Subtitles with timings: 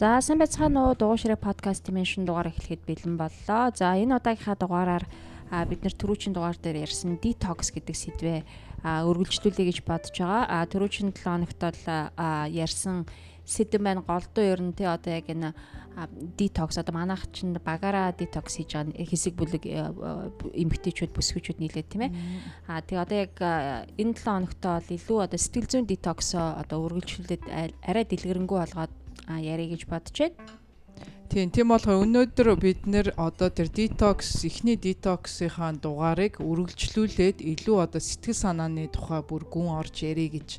[0.00, 3.68] За сайн байцгаана уу дугуй ширээ подкастын шинэ дугаар эхлэхэд бэлэн боллоо.
[3.76, 5.04] За энэ удаагийнхаа дугаараар
[5.68, 8.40] бид нэр түрүүчийн дугаар дээр ярьсан detox гэдэг сэдвээ
[8.80, 10.48] өргөлжлүүлэе гэж бодож байгаа.
[10.48, 11.84] А түрүүчийн 7 хоногт бол
[12.48, 13.04] ярьсан
[13.44, 15.52] сэдв маань голдуу ер нь тий одоо яг энэ
[16.32, 22.12] detox одоо манайх чинь багаараа detox хийж байгаа хэсэг бүлэг эмгтээчүүд бүсгүүчүүд нийлээд тийм ээ.
[22.72, 23.36] А тэгээ одоо яг
[24.00, 27.44] энэ 7 хоногт бол илүү одоо сэтгэл зүйн detox одоо үргэлжлүүлээд
[27.84, 28.92] арай дэлгэрэнгүй болгоод
[29.38, 30.58] ярих гэж байна.
[31.30, 38.02] Тийм, тийм болохоор өнөөдөр бид нэр одоо тэр detox, эхний detox-ийн дугаарыг үргэлжлүүлээд илүү одоо
[38.02, 40.50] сэтгэл санааны тухай бүр гүн орж ярих гэж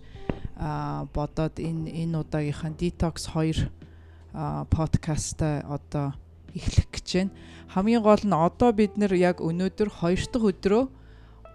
[1.12, 3.68] бодоод энэ энэ удаагийнхаа detox 2
[4.72, 6.16] подкаст одоо
[6.56, 7.36] эхлэх гэж байна.
[7.76, 10.84] Хамгийн гол нь одоо бид нэр яг өнөөдөр 2 дахь өдрөө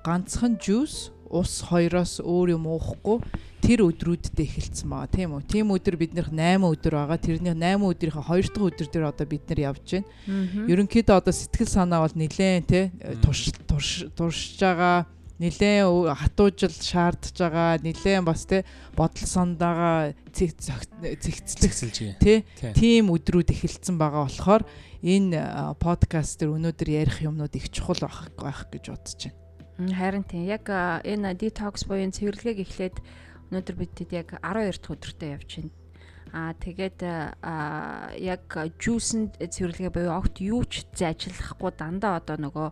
[0.05, 3.25] ганцхан жуус ус хоёроос өөр юм уухгүй
[3.63, 5.47] тэр өдрүүдэд эхэлсэн байгаа тийм үү.
[5.49, 7.19] Тийм өдөр бид нөх 8 өдөр байгаа.
[7.19, 10.07] Тэрний 8 өдрийнхээ 2 дахь өдөр дээр одоо бид нар явж байна.
[10.71, 12.93] Ерөнхийдөө одоо сэтгэл санаа бол нилээн те
[13.25, 15.07] турш туршиж байгаа
[15.39, 18.65] нилээн хатуужил шаардж байгаа нилээн бас те
[18.97, 21.73] бодол сандаага цэгцлэх
[22.21, 24.65] тий тийм өдрүүд эхэлсэн байгаа болохоор
[25.05, 29.93] энэ подкаст дээр өнөөдөр ярих юмнууд их чухал байх байх гэж бодож байна.
[29.93, 30.65] Харин тийм яг
[31.05, 32.97] энэ detox буюу цэвэрлэгийг эхлээд
[33.51, 35.73] өнөөдөр бидэд яг 12 дахь өдөртөө явж байна.
[36.35, 36.99] Аа тэгээд
[38.19, 42.69] яг жүүсэнд цэвэрлэгээ буюу огт юу ч зайчлахгүй дандаа одоо нөгөө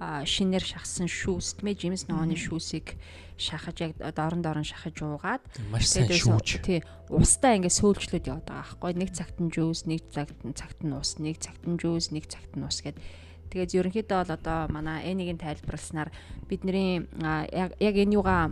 [0.00, 3.00] шинээр шахсан шүүс тийм ээ Джеймс Ноны шүүсийг
[3.40, 5.40] шахаж яг доорн доорн шахаж уугаад
[5.72, 10.04] маш сайн шүүж тий устаа ингээд сөөлжлөд яваад байгаа байхгүй нэг цагт нь жүүс нэг
[10.12, 13.00] цагт нь цагт нь ус нэг цагт нь жүүс нэг цагт нь ус гэдэг
[13.50, 16.10] Тэгээд ерөнхийдөө бол одоо манай N-ийн тайлбарласнаар
[16.50, 17.06] бидний
[17.52, 18.50] яг энэ юугаа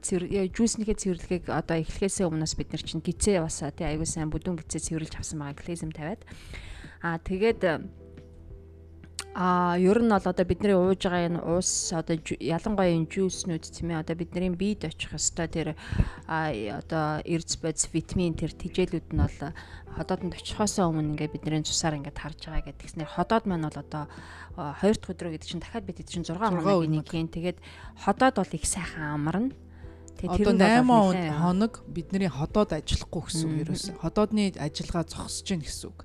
[0.00, 4.80] жүүснийхээ цэвэрлэгийг одоо эхлэхээс өмнөөс бид нар чинь гизээ бас тий аягүй сайн бүдүүн гизээ
[4.88, 6.24] цэвэрлж авсан байгаа глизм тавиад.
[7.04, 7.60] Аа тэгээд
[9.32, 13.94] А ер нь бол одоо бидний ууж байгаа энэ уус одоо ялангуяа энэ жүүснүүд тийм
[13.94, 15.78] ээ одоо бидний биед очих ёстой тэр
[16.26, 19.54] одоо эрдэс бодис витамин тэр тижээлүүд нь бол
[19.94, 22.82] ходоодонд очихоос өмнө ингээд бидний цусаар ингээд харж байгаа гэдэг.
[22.82, 24.04] Тэгснээр ходоод маань бол одоо
[24.58, 27.30] 2 дахь өдрөө гэдэг чинь дахиад бид чинь 6 хоногийн нэг хийн.
[27.30, 27.58] Тэгээд
[28.02, 29.54] ходоод бол их сайхан амарна.
[30.26, 33.94] Одоо 8 хоног бидний ходоод ажиллахгүй гэсэн үг ерөөсөн.
[34.02, 36.02] Ходоодны ажиллагаа зогсож гин гэсэн үг.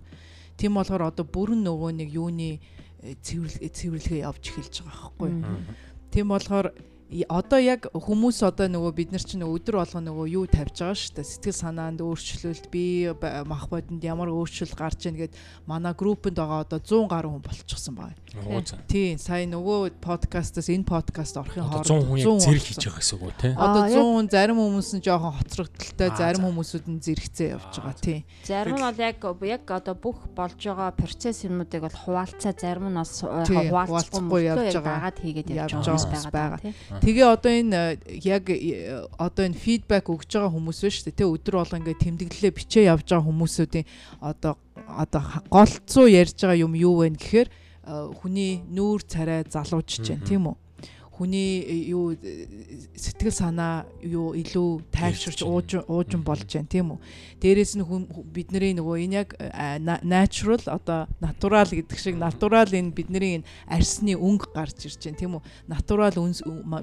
[0.57, 2.63] Тийм болохоор одоо бүрэн нөгөө нэг юуны
[3.21, 5.31] цэвэрлэгээ явж эхэлж байгаа байхгүй.
[6.11, 6.67] Тийм болохоор
[7.23, 11.15] одоо яг хүмүүс одоо нөгөө бид нар чинь өдөр болго нөгөө юу тавьж байгаа шүү
[11.15, 13.13] дээ сэтгэл санаанд өөрчлөлт би
[13.47, 15.33] мах бодонд ямар өөрчлөлт гарч ийн гэд
[15.69, 18.19] манай группэнд байгаа одоо 100 гаруй хүн болчихсон байна.
[18.91, 23.33] Тийм сая нөгөө подкастаас энэ подкаст орохын хооронд 100 хүн зэрэг хийж байгаа гэсэн үг
[23.39, 23.53] тий.
[23.55, 28.19] Одоо 100 хүн зарим хүмүүс нь жоохон хоцрогдолтой зарим хүмүүсүүд нь зэрэгцээ явж байгаа тий.
[28.43, 32.97] Зарим нь бол яг яг одоо бүх болж байгаа процесс юмнуудыг бол хуваалцаа зарим нь
[32.99, 35.13] бас хуваалцахгүй явж байгаа.
[35.15, 35.79] хийгээд явж
[36.33, 36.73] байгаа тий.
[37.05, 41.19] Тэгээ одоо энэ э, яг э, одоо энэ фидбек өгж байгаа хүмүүс ба шүү дээ.
[41.21, 43.85] Тэ өдөр болго ингээд тэмдэглэлээ бичээ явж байгаа хүмүүсүүдийн
[44.25, 44.57] одоо
[44.89, 45.21] одоо
[45.53, 50.57] голцоо ярьж байгаа юм юу вэ гэхээр э, хүний нүүр царай залуужж байна тийм үү?
[51.15, 51.63] Хүний
[51.95, 52.11] юу
[52.99, 56.99] сэтгэл санаа юу илүү тайвширч уужин болж байна тийм үү.
[57.39, 57.87] Дээрээс нь
[58.35, 59.29] бидний нөгөө энэ яг
[60.03, 65.31] natural одоо натурал гэдэг шиг натурал энэ бидний энэ арсны өнгө гарч ирж байна тийм
[65.39, 65.43] үү.
[65.71, 66.15] Натурал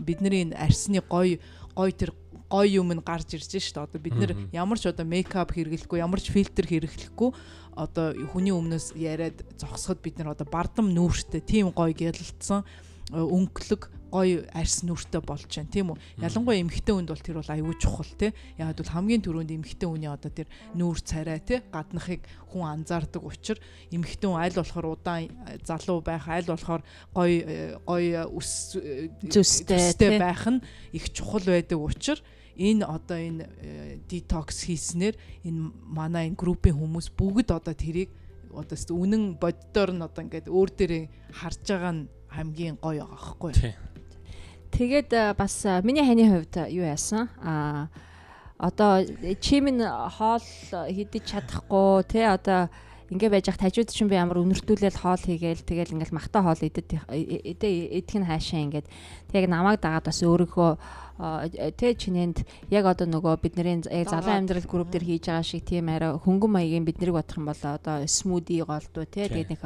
[0.00, 1.36] бидний энэ арсны гой
[1.76, 2.16] гой тэр
[2.48, 3.84] гой юм нь гарч ирж шүү дээ.
[3.84, 7.30] Одоо бид нэр ямар ч одоо мейкап хэрэглэхгүй, ямар ч фильтр хэрэглэхгүй
[7.76, 12.64] одоо хүний өмнөөс яриад зогсоход бид нар одоо бардам нүүртэй тийм гой гялалцсан
[13.10, 15.98] өнгөлөг гоё арьс нүртэй болж байна тийм үү.
[16.20, 18.30] Ялангуяа эмэгтэй хүнд бол тэр бол аюул чухал тий.
[18.60, 22.20] Яг бол хамгийн түрүүнд эмэгтэй хүний одоо тэр нүүр царай тий гаднахыг
[22.52, 26.84] хүн анзаардаг учраас эмэгтэй хүн аль болохоор удаан э, залуу байх аль болохоор
[27.16, 30.60] гоё э, гоё өс э, зүстэй байх нь
[30.92, 32.20] их чухал байдаг учраас
[32.52, 33.48] энэ одоо энэ
[34.12, 35.16] детокс хийснээр
[35.48, 38.12] энэ манай энэ группийн хүмүүс бүгд одоо тэрийг
[38.52, 43.52] одоо үнэн боддоор нь одоо ингээд өөр дээрээ харж байгаа нь хамгийн гоё байгаа байхгүй.
[44.72, 47.28] Тэгээд бас миний ханы хувьд юу яасан?
[47.44, 47.92] Аа
[48.62, 49.02] одоо
[49.42, 49.82] чимэн
[50.16, 52.70] хоол хідэж чадахгүй тий одоо
[53.10, 56.94] ингээ байж хат хажууд чинь би ямар өнөртүүлэл хоол хийгээл тэгэл ингээл махта хоол идэд
[56.94, 58.86] идэх нь хаашаа ингээд
[59.32, 60.70] тэг намайг дагаад бас өөрийнхөө
[61.18, 62.42] тэ чинэнд
[62.72, 66.88] яг одоо нөгөө бидний залуу амьдрал групп дээр хийж байгаа шиг тийм арай хөнгөн маягийн
[66.88, 69.62] биднийг бодох юм бол одоо смуди голдуу тэ тэгээд нэг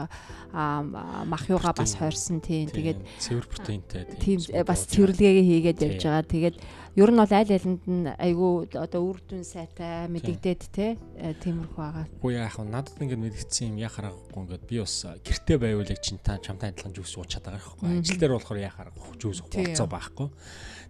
[0.52, 2.68] махюуга бас хорсон тийм.
[2.68, 6.26] Тэгээд цэвэр протеинтэй тийм бас цэвэрлэгээ хийгээд явж байгаа.
[6.28, 6.56] Тэгээд
[6.96, 10.96] ер нь бол аль алинд нь айгүй одоо үр дүн сайтай мэдэгдээд те
[11.44, 12.08] тиймэрхүү байгаа.
[12.24, 12.64] Үгүй яах вэ?
[12.72, 16.96] Надад ингээд мэдгэцсэн юм яа харахгүй ингээд би бас гэртээ байвал яг чинтаа чамтай адилхан
[16.96, 18.00] жүүс уучаад байгаа байхгүй.
[18.00, 20.29] Ажил дээр болохоор яа харахгүй жүүс ууцаа байхгүй.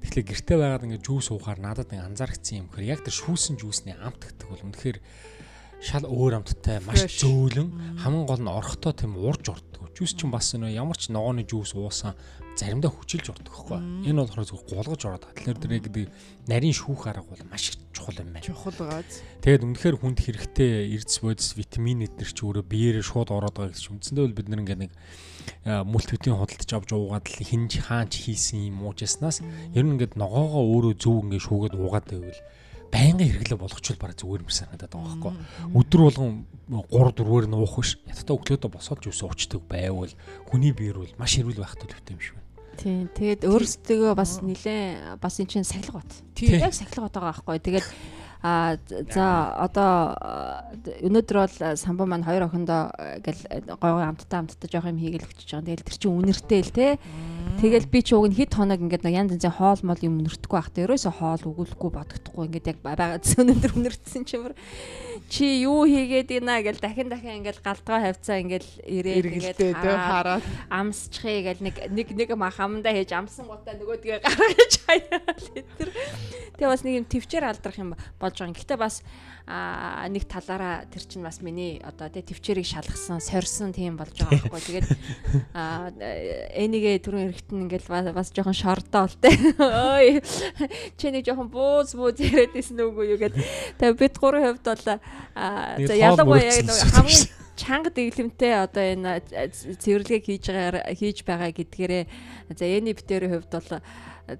[0.02, 4.48] Тэгэхээр гэртээ байгаад ингээд жүүс уухаар надад анзаарчихсан юм хэр яг тэр шүүсэн жүүсний амтгдаг
[4.50, 4.98] бол үнэхээр
[5.80, 9.92] шал өөр амттай маш зөөлөн хамгийн гол нь орхотоо тийм урж ордог.
[9.96, 12.16] Жүүс чинь бас нөө ямар ч ногооны жүүс уусан
[12.56, 13.80] заримдаа хүчилж ордог байхгүй.
[14.08, 16.04] Энэ болохоор зөв гулгаж ороод тэгэхээр дэрэ гэдэг
[16.48, 18.44] нарийн шүүх арга бол маш их чухал юм байна.
[18.44, 19.20] Чухал байгааз.
[19.44, 23.88] Тэгээд үнэхээр хүнд хэрэгтэй эрдэс бодис витаминууд төр ч өөрөө биеэрээ шууд ороод байгаа гэж
[23.92, 24.92] үндсэндээ бол бид нэг нэг
[25.84, 29.44] мультивитамин худалдаж авч уугаад л хинж хаач хийсэн юм уужснаас
[29.76, 32.40] ер нь ингээд ногоогоо өөрөө зөв ингээд шүүгээд уугаад байвал
[32.96, 35.34] байнгын хэрэглээ болгочвол бараг зүгээр юм санагдаад байгаа байхгүй.
[35.76, 36.32] Өдөр болгон
[36.72, 37.90] 3 4-ээр нь уух биш.
[38.08, 40.12] Яттай өглөөдөө босоод юус уучдаг байвал
[40.48, 42.46] хүний биер бол маш эрүүл байх төлөвтэй юм шиг байна.
[42.80, 43.08] Тийм.
[43.12, 46.12] Тэгээд өөрсдөө бас нилээ бас эн чинь сахилга бат.
[46.40, 47.60] Яг сахилга бат байгаа байхгүй.
[47.60, 47.86] Тэгээд
[48.42, 50.16] А за одоо
[51.00, 52.92] өнөөдөр бол самбо маань хоёр охиндоо
[53.24, 53.40] гэл
[53.80, 55.68] гой гой амттай амттай жоох юм хийгээл өчөж байгаа.
[55.72, 56.86] Тэгэл тэр чинь үнэртэй л те.
[57.60, 60.70] Тэгэл би ч уг нь хэд хоног ингээд янз янзын хоол мол юм үнэртэхгүй байх.
[60.76, 64.52] Тэрөөсө хоол өгүүлэхгүй бодогдохгүй ингээд яг байгаа өнөөдөр үнэртсэн чимэр
[65.28, 71.50] чи юу хийгээд ийна гэл дахин дахин ингээл галтгоо хавцаа ингээл ирээд ингээд хараад амсчихъя
[71.50, 75.18] гэл нэг нэг нэг мах амандаа хийж амсан гутаа нөгөөдгөө гаргаж хаяа
[75.82, 75.90] тэр
[76.54, 78.54] тэгээ бас нэг юм төвчээр алдрах юм болж байгаа.
[78.54, 79.02] Гэхдээ бас
[79.46, 84.82] нэг талаараа тэр чинь бас миний одоо тэ төвчээрийг шалгасан, сорьсон тийм болж байгаа байхгүй.
[84.82, 84.88] Тэгээд
[86.66, 89.30] энигээ түрүүн эрэхтэн ингээл бас жоохон шордоо л тэ.
[89.94, 90.18] Ой
[90.98, 93.38] чи нэг жоохон бууз бууз яриад исэн үгүй юу гэд.
[93.78, 94.98] Тэгээ бид гурван хувьд бол
[95.36, 99.22] За ялангуяа яг хамгийн чанга дэглэмтэй одоо энэ
[99.80, 102.04] цэвэрлэгийг хийж байгаа хийж байгаа гэдгээрээ
[102.52, 103.80] за эний битэрийн хувьд бол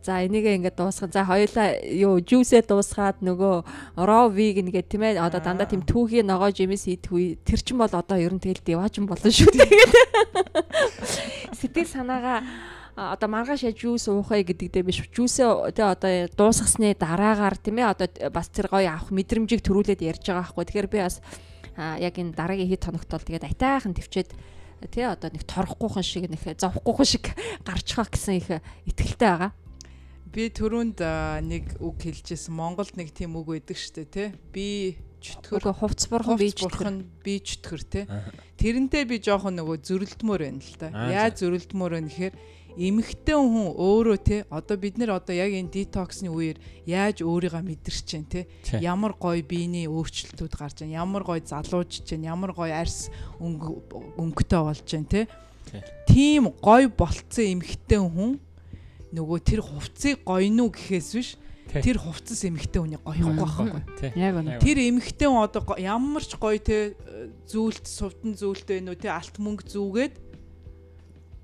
[0.02, 1.14] за энийгээ ингээд дуусгах.
[1.14, 3.56] За хоёулаа юу жүүсээ дуусгаад нөгөө
[4.02, 5.22] raw vegan гэдэг тийм ээ.
[5.22, 7.38] Одоо дандаа тийм түүхийн ногоо жимс хийдэг үе.
[7.46, 9.92] Тэр чин бол одоо ер нь тэгэл деважин болно шүү тэгээд
[11.62, 12.42] сэтгэл санаагаа
[12.96, 15.06] одоо маргааш яж жүүс уухай гэдэгдээ биш.
[15.14, 20.24] Жүүсээ тэ одоо дуусгасны дараагаар тийм ээ одоо бас тэр гоё авах мэдрэмжийг төрүүлээд ярьж
[20.26, 21.22] байгаа байхгүй тэгэхээр би бас
[21.76, 24.30] яг энэ дараагийн хэд хоногт бол тэгээд атайхан төвчээд
[24.88, 27.24] тий одоо нэг торохгүйхэн шиг нэг зовхгүйхэн шиг
[27.68, 28.48] гарчих гэсэн их
[28.88, 29.52] ихтэлтэй байгаа
[30.32, 31.00] би түрүүнд
[31.46, 32.54] нэг үг хэлжсэн.
[32.54, 34.96] Монголд нэг тийм үг байдаг штэ тий би
[35.26, 37.04] чөтгөр хувц бурхан би чөтгөр.
[37.24, 38.04] би чөтгөр тий
[38.60, 42.34] тэрнтэй би жоохон нөгөө зөрөлдмөр байна л да яаж зөрөлдмөр байна гэхээр
[42.76, 48.04] эмэгтэй хүн өөрөө те одоо бид нэр одоо яг энэ детоксны үеэр яаж өөрийгөө мэдэрч
[48.04, 48.44] чинь те
[48.76, 53.08] ямар гоё биений өөрчлөлтүүд гарч байна ямар гоё залуужж байна ямар гоё арьс
[53.40, 55.20] өнгөтэй болж байна те
[56.04, 58.36] тийм гоё болцсон эмэгтэй хүн
[59.14, 61.30] нөгөө тэр хувцсыг гойно гэхээс биш
[61.70, 63.68] тэр хувцас эмэгтэй хүний гоёхгүй байхгүй
[64.14, 64.58] яг үнэ.
[64.62, 66.94] Тэр эмэгтэй хүн одоо ямар ч гоё те
[67.50, 70.14] зүйлт сувдан зүйлтэй нөө те алт мөнгө зүүгээд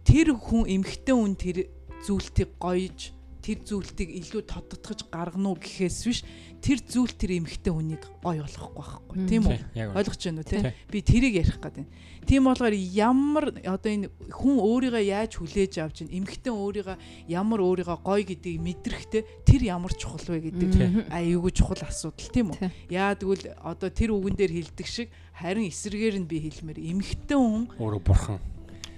[0.07, 1.59] тэр хүн эмхтэн хүн тэр
[2.07, 6.21] зүйлтийг гоёж тэр зүйлтийг илүү тодтогч гаргана уу гэхээс биш
[6.63, 9.17] тэр зүйл тэр эмхтэн хүнийг гоё болгохгүй байхгүй.
[9.27, 9.59] Тийм үү?
[9.99, 11.87] Ойлгож байна уу тийм би тэрийг ярих гэдэг.
[12.23, 16.97] Тийм болгоор ямар одоо энэ хүн өөрийгөө яаж хүлээж авч ин эмхтэн өөрийгөө
[17.35, 22.71] ямар өөрийгөө гоё гэдгийг мэдрэхтэй тэр ямар чухал вэ гэдэг аюулгүй чухал асуудал тийм үү?
[22.95, 27.65] Яа тэгвэл одоо тэр үгэн дээр хилдэг шиг харин эсрэгээр нь би хэлмээр эмхтэн хүн
[27.83, 28.39] өөрөө бурхан.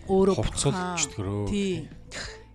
[0.05, 1.49] өөрөө хувцалчдгөрөө.
[1.49, 1.89] Тий.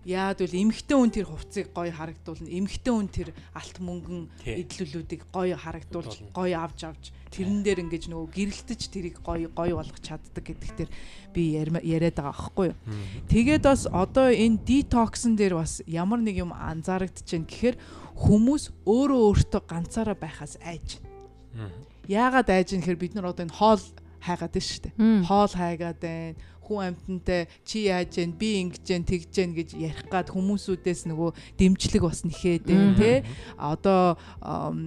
[0.04, 2.48] Яад бол эмхтэн хүн тэр хувцсыг гоё харагдуулна.
[2.48, 8.28] Эмхтэн хүн тэр алт мөнгөн эдлүүлүүдийг гоё харагдуулж, гоё авч авч тэрэн дээр ингэж нөгөө
[8.32, 10.90] гэрэлтэж тэрийг гоё гоё болгох чаддаг гэдэгт тэр
[11.36, 12.78] би яриад байгаа аахгүй юу.
[13.28, 17.76] Тэгээд бас одоо энэ детоксн дээр бас ямар нэг юм анзаарэгдэж байна гэхээр
[18.18, 20.98] хүмүүс өөрөө өөртөө ганцаараа байхаас айж.
[22.08, 23.84] Яагаад айж юм гэхээр бид нар одоо энэ хоол
[24.18, 24.94] хайгаад байна шүү дээ.
[25.28, 26.34] Хоол хайгаад байна
[26.70, 31.30] хүн амьтантай чи яаж гэн би ингэж гэн тэгж гэн гэж ярих гад хүмүүсүүдээс нөгөө
[31.58, 33.26] дэмжлэг бас нэхээд байна те
[33.58, 34.14] одоо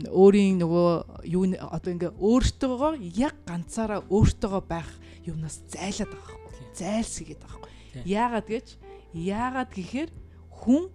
[0.07, 4.87] өөрийн нөгөө юу одоо ингээ өөртөөгөө яг ганцаараа өөртөөгөө байх
[5.27, 8.67] юмнаас зайлаад байгаа байхгүй зайлсгээд байгаа байхгүй яагаад гэж?
[9.13, 10.09] Яагаад гэхээр
[10.49, 10.89] хүн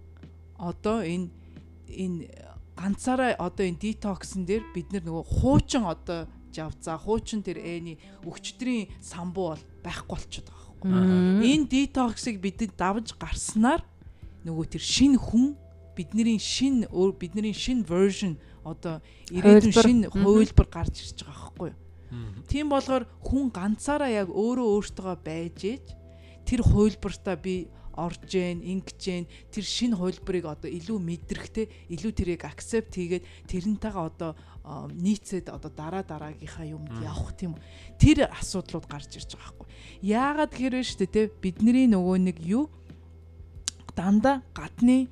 [0.59, 1.29] одоо энэ
[1.87, 2.27] энэ
[2.75, 9.55] ганцаараа одоо энэ детоксн дээр бид нөгөө хуучин одоо жавцаа хуучин тэр эний өчтрийн самбуу
[9.55, 10.58] бол байхгүй болчиход байгаа.
[10.83, 13.83] Энэ детоксыг бидэд давж гарснаар
[14.47, 15.55] нөгөө тэр шинэ хүн
[15.95, 21.79] бидний шин өөр бидний шин version одоо ирээдүйн шин хувилбар гарч ирж байгаа байхгүй юу.
[22.47, 25.85] Тийм болохоор хүн ганцаараа яг өөрөө өөртөө байж ээж
[26.47, 27.67] тэр хувилбартаа би
[27.99, 33.99] орж гэн, ингэж гэн тэр шинэ хувилбарыг одоо илүү мэдрэхтэй, илүү тэрийг акцепт хийгээд тэрнтэйгээ
[33.99, 37.57] одоо нийцээд одоо дараа дараагийнхаа юмд явах тийм.
[37.97, 39.67] Тэр асуудлууд гарч ирж байгаа байхгүй.
[40.05, 42.69] Яагаад гэхээр вэ шүү дээ те бидний нөгөө нэг юу
[43.97, 45.09] дандаа гадны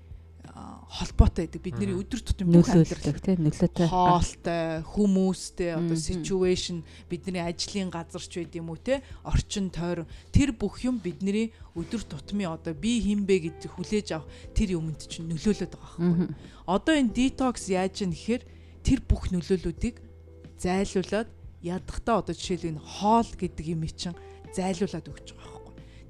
[0.87, 1.61] холбоотой байдаг.
[1.61, 3.87] Бидний өдөр тутмын бүх амьдрал тийм нөлөөтэй.
[3.91, 10.55] Хоолтой, хүмүүстэй, одоо situation, бидний ажлын газар ч байд юм уу те, орчин тойрон тэр
[10.55, 15.75] бүх юм бидний өдөр тутмын одоо би хинбэ гэж хүлээж авах тэр юмд чинь нөлөөлөд
[15.75, 16.31] байгаа байхгүй.
[16.65, 18.43] Одоо энэ detox яаж юм гэхээр
[18.87, 19.99] тэр бүх нөлөөллүүдийг
[20.55, 21.27] зайлуулад
[21.59, 24.15] ядахтаа одоо жишээл энэ хоол гэдэг юм чинь
[24.55, 25.57] зайлуулад өгч байгаа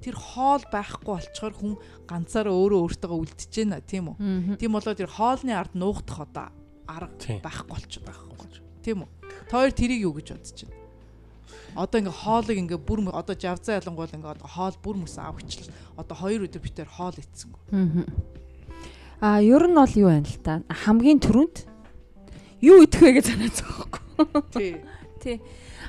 [0.02, 1.74] тэр хоол байхгүй болчоор хүн
[2.06, 4.56] ганцаараа өөрөө өөртөө үлдчихэж байна тийм үү.
[4.56, 6.46] Тийм болоо тэр хоолны ард нуугдах одоо
[6.86, 8.62] арга байхгүй болчиход байгаа байхгүй.
[8.80, 9.10] Тийм үү.
[9.50, 10.76] Тоор тэрийг юу гэж бодож байна?
[11.74, 15.74] Одоо ингээ хоолыг ингээ бүр одоо жавзаа ялангуул ингээ одоо хоол бүр мөс авчихлаа.
[15.98, 17.62] Одоо хоёр өдөр битээр хоол ицсэнгүй.
[19.18, 21.56] Аа ер нь бол юу байна л та хамгийн түрүүнд
[22.60, 24.42] юу идэх вэ гэж санаад байгаа байхгүй.
[24.54, 24.72] Тий.
[25.22, 25.36] Тий.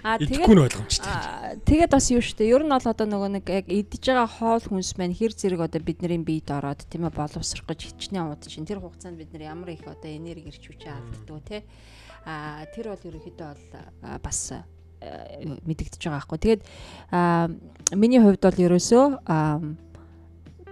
[0.03, 1.59] А тэгээд ойлгомжтой.
[1.67, 2.47] Тэгээд бас юу штэ.
[2.47, 5.81] Ер нь бол одоо нөгөө нэг яг идж байгаа хоол хүнс маань хэр зэрэг одоо
[5.83, 9.75] бидний биед ороод тийм ээ боловсрох гэж хичнээн удаж чинь тэр хугацаанд бид нар ямар
[9.75, 11.67] их одоо энерги ирч хүчээ алддаг те.
[12.23, 14.39] А тэр бол ерөнхийдөө бол бас
[15.67, 16.39] мэдэгдэж байгаа байхгүй.
[16.39, 16.61] Тэгээд
[17.99, 19.05] миний хувьд бол ерөөсөө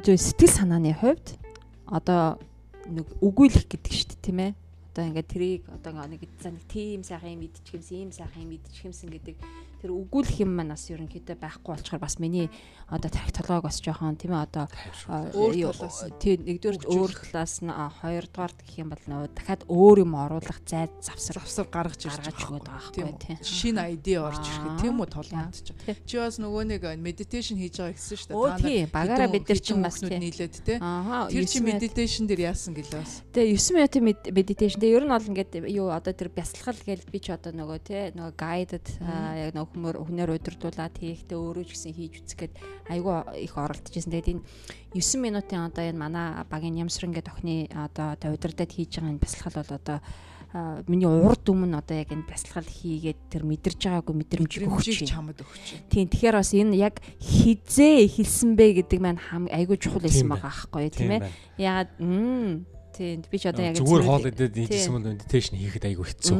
[0.08, 1.36] зөв сэтгэл санааны хувьд
[1.88, 2.39] одоо
[2.88, 4.51] нэг үгүйлэх гэдэг шүү дээ тийм ээ
[4.98, 8.58] одоо ингээд трийг одоо нэг за нэг тийм сайхан юм идчих юмсан ийм сайхан юм
[8.58, 9.38] идчих юмсан гэдэг
[9.88, 12.51] тэр өгүүлэх юм маань бас ерөнхийдөө байхгүй болчоор бас миний
[12.91, 14.67] одоо тарих толгойг бас жоохон тийм ээ одоо
[16.20, 17.72] тийм нэгдүгээр өөр талаас нь.
[17.72, 22.60] хоёрдугаар гэх юм бол нөө дахиад өөр юм оруулах зай завсар завсар гаргаж ирж байгаа
[22.67, 25.56] байхгүй тийм шинэ ID орж ирэхэд тийм үү толгойд
[26.03, 26.15] чи.
[26.20, 28.44] бас нөгөө нэг медитейшн хийж байгаа гэсэн шүү дээ.
[28.44, 30.79] Та нар багаараа бид нар чинь бас нийлээд тийм
[31.32, 33.24] тэр чи медитейшн дээр яасан гэлээ бас?
[33.32, 34.03] Тэгээ 9 минутын
[34.36, 37.79] медитейшн тэгээ ер нь бол ингээд юу одоо тэр бясалгал гэж би ч одоо нөгөө
[37.84, 38.88] тийм нөгөө guided
[39.38, 42.54] яг нөгөө хүмүүр хүнээр удирдуулаад хийхдээ өөрөө ч гэсэн хийж үзэх гээд
[42.90, 43.16] айгүй
[43.46, 44.12] их оролдож байсан.
[44.12, 44.44] Тэгээд энэ
[44.98, 49.78] 9 минутын одоо энэ манай багийн Ямсрангээ тохны одоо удирдаад хийж байгаа энэ бясалгал бол
[49.78, 49.98] одоо
[50.88, 55.92] миний урд өмнө одоо яг энэ бясалгал хийгээд тэр мэдэрж байгаагүй мэдрэмж өгч чамд өгч.
[55.92, 60.90] Тийм тэгэхээр бас энэ яг хизээ эхэлсэн бэ гэдэг маань айгүй чухал байсан байгаа аахгүй
[60.90, 61.30] тийм ээ.
[61.62, 61.92] Ягаад
[62.98, 66.38] Тийм би ч одоо яг зүгээр хоол идээд хийсэн бол медитейшн хийхэд айгүй хэцүү.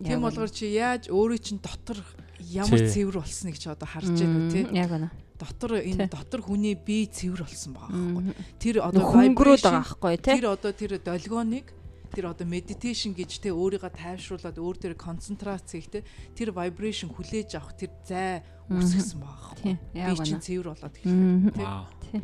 [0.00, 2.00] Тийм болгоор чи яаж өөрөө чинь дотор
[2.38, 4.64] ямар цэвэр болсныг ч одоо харж байна үү тий.
[4.74, 5.08] Яг байна.
[5.38, 8.34] Дотор энэ дотор хүний бие цэвэр болсон байгаа байхгүй.
[8.58, 10.34] Тэр одоо хөнгөрөөд байгаа байхгүй тий.
[10.38, 11.66] Тэр одоо тэр долгионыг
[12.08, 16.02] тэр одоо meditation гэж те өөрийгөө тайвшруулад өөр тэр концентрац хийхдээ
[16.32, 18.40] тэр vibration хүлээж авах тэр зай
[18.72, 19.74] үүсгэсэн байгаа байхгүй.
[19.92, 22.20] Би чинь цэвэр болоод эхэллээ тий.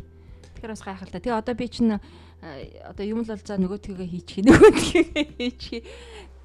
[0.57, 1.21] Тэгэхээр бас гайхалтай.
[1.21, 5.05] Тэгээ одоо би чинь одоо юм л бол за нөгөөдгөө хийчих нөгөөдгөө
[5.37, 5.85] хийчих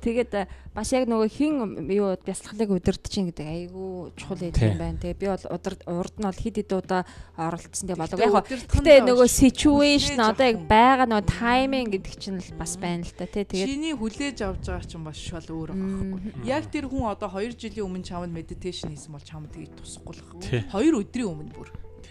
[0.01, 0.33] Тэгээд
[0.73, 1.55] бас яг нөгөө хин
[1.93, 4.97] юу бясалгалыг удирдах чинь гэдэг айгүй чухал юм байна.
[4.97, 7.05] Тэгээ би бол урд нь бол хид хид удаа
[7.37, 8.21] оролцсон тэгээ болов.
[8.21, 13.13] Яг гэтээ нөгөө situation одоо яг байгаа нөгөө тайминг гэдэг чинь л бас байна л
[13.13, 13.45] та тий.
[13.45, 16.49] Тэгээд чиний хүлээж авч байгаа чинь бас шал өөр байгаа байхгүй.
[16.49, 20.25] Яг тэр хүн одоо 2 жилийн өмнө чамд медитейшн хийсэн бол чамд тэгээд тусахгүй л
[20.39, 20.65] байна.
[20.71, 21.69] 2 өдрийн өмнө бүр.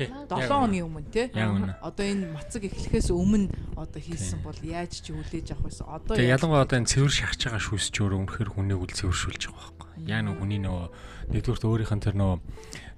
[0.08, 1.27] 7 хоногийн өмнө тий.
[1.36, 5.86] Одоо энэ мацаг эхлэхээс өмнө одоо хийсэн бол яаж ч хүлээж авах байсан.
[5.91, 9.60] Одоо ялангуяа одоо энэ цэвэр шахаж байгаа шүүс ч өөр өнөхөр хүнийг үл цэвэршүүлж байгаа
[9.75, 9.89] байхгүй.
[10.08, 10.88] Яа нэг хүний нөгөө
[11.36, 12.38] нэгдүгürt өөрийнх нь тэр нөгөө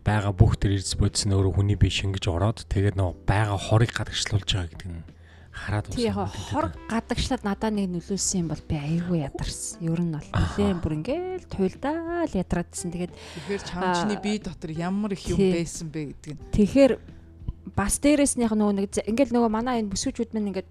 [0.05, 3.91] байгаа бүх тэр эрдэс бодис нь өөрөө хүний бие шингэж ороод тэгээд нөгөө байгаа хорыг
[3.93, 5.05] гадагшлуулж байгаа гэдэг нь
[5.61, 5.97] хараад байна.
[5.97, 9.77] Тийм яг хор гадагшлаад надад нэг нөлөөсөн юм бол би айгүй ядарсан.
[9.85, 12.89] Ер нь бол нэлээд бүр ингээл туйлдаал ядраадсэн.
[12.89, 16.41] Тэгээд тэгэхээр чамчны бие дотор ямар их юм байсан бэ гэдэг нь.
[16.57, 16.93] Тэгэхээр
[17.77, 20.69] бас дээрэснийх нөгөө нэг ингээл нөгөө манай энэ бүсгүүчүүд минь ингээд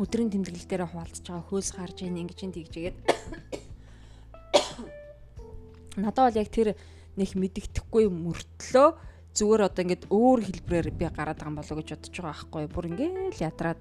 [0.00, 2.96] өдрийн тэмдэглэл дээр хуваалцаж байгаа хөөс гарж ийн ингэж ин тэгжгээд
[6.00, 6.72] надад бол яг тэр
[7.20, 8.88] нэг мэддэхгүй мөртлөө
[9.34, 12.86] зүгээр одоо ингээд өөр хэлбрээр би гараад байгаа юм болоо гэж бодож байгаа байхгүй бүр
[12.90, 13.80] ингээд ядраад.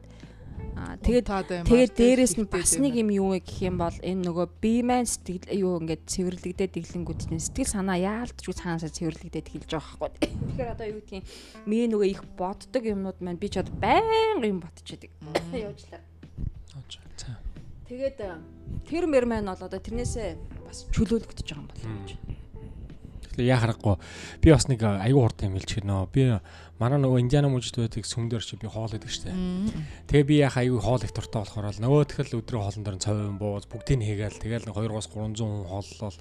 [0.79, 1.27] Тэгээд
[1.67, 5.07] тэгээд дээрэс нь бас нэг юм юу вэ гэх юм бол энэ нөгөө бие маань
[5.07, 10.73] сэтгэл юу ингээд цэвэрлэгдээд иглэнгүүд чинь сэтгэл санаа яалтчгүй цаанасаа цэвэрлэгдээд эхэлж байгаа байхгүй тэгэхээр
[10.75, 11.23] одоо юу гэдгийг
[11.63, 15.11] ми нөгөө их боддог юмнууд маань би ч одоо байнга юм ботчихдаг
[15.51, 16.03] явжлаа
[17.87, 18.17] тэгээд
[18.87, 20.29] тэр мэр маань бол одоо тэрнээсээ
[20.63, 22.38] бас чөлөөлөгдөж байгаа юм болоо гэж
[23.45, 23.95] яа харахгүй
[24.41, 26.07] би бас нэг аюу хурд юм хэлж гэнэ.
[26.11, 26.39] Би
[26.79, 29.35] Манай нөгөө Индиана мужид байдаг сүмдөр чи би хоол идэг штэ.
[30.07, 33.35] Тэгээ би яхаа аюу хоол их дуртай болохоор л нөгөө тэгэл өдрийн хоолн дээр цовын
[33.35, 36.15] бууз бүгдийг хийгээл тэгэл 2-300 хүн хооллол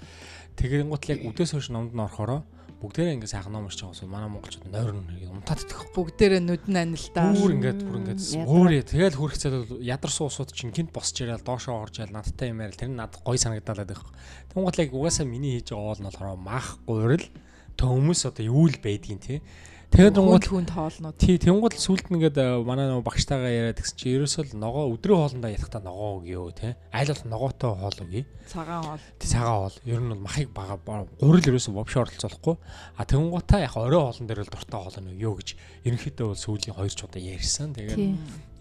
[0.59, 2.43] тэгэн гутал яг өдөөс хойш номд нь орохороо
[2.79, 5.91] бүгдээрээ ингээ сайхан ном уншиж байгаа манай монголчууд нойр нь унтаад идэх.
[5.99, 7.35] Бүгдээрээ нүд нь анилтаа.
[7.35, 11.83] Бүр ингээд бүр ингээд өөрөө тэгэл хүрэх цаад ядар суусууд чинь гинт босч яриад доошоо
[11.83, 14.07] орж ял надтай юм яриад тэр нь надад гой санагдаад байдаг.
[14.55, 17.27] Тэнгуут яг угаасаа миний хийж байгаа оол нь болохоор мах гуйрал
[17.75, 19.43] тө хүмүүс одоо юу л байдгийн те.
[19.89, 21.17] Тэгээд гунгууд хүнд хоолнууд.
[21.17, 25.17] Тий, тэнгууд л сүлд нэгээд манай нөгөө багштайгаа яриад гэсэн чи ерөөсөө л ногоо өдрийн
[25.17, 26.77] хоолндоо ятахта ногоо өгөө те.
[26.93, 28.23] Айл бол ногоотой хоол өгье.
[28.47, 29.05] Цагаан хоол.
[29.17, 29.77] Тий, цагаан хоол.
[29.89, 30.77] Ер нь бол махыг бага
[31.19, 32.57] гурил ерөөсөө вовш оролцоолохгүй.
[32.95, 35.49] А тэнгуудаа яг орой хоолн дээр л дуртай хоол нь өгөө гэж
[35.89, 37.73] ерөнхийдөө бол сүүлийн 2 ч удаа ярьсан.
[37.73, 37.99] Тэгээд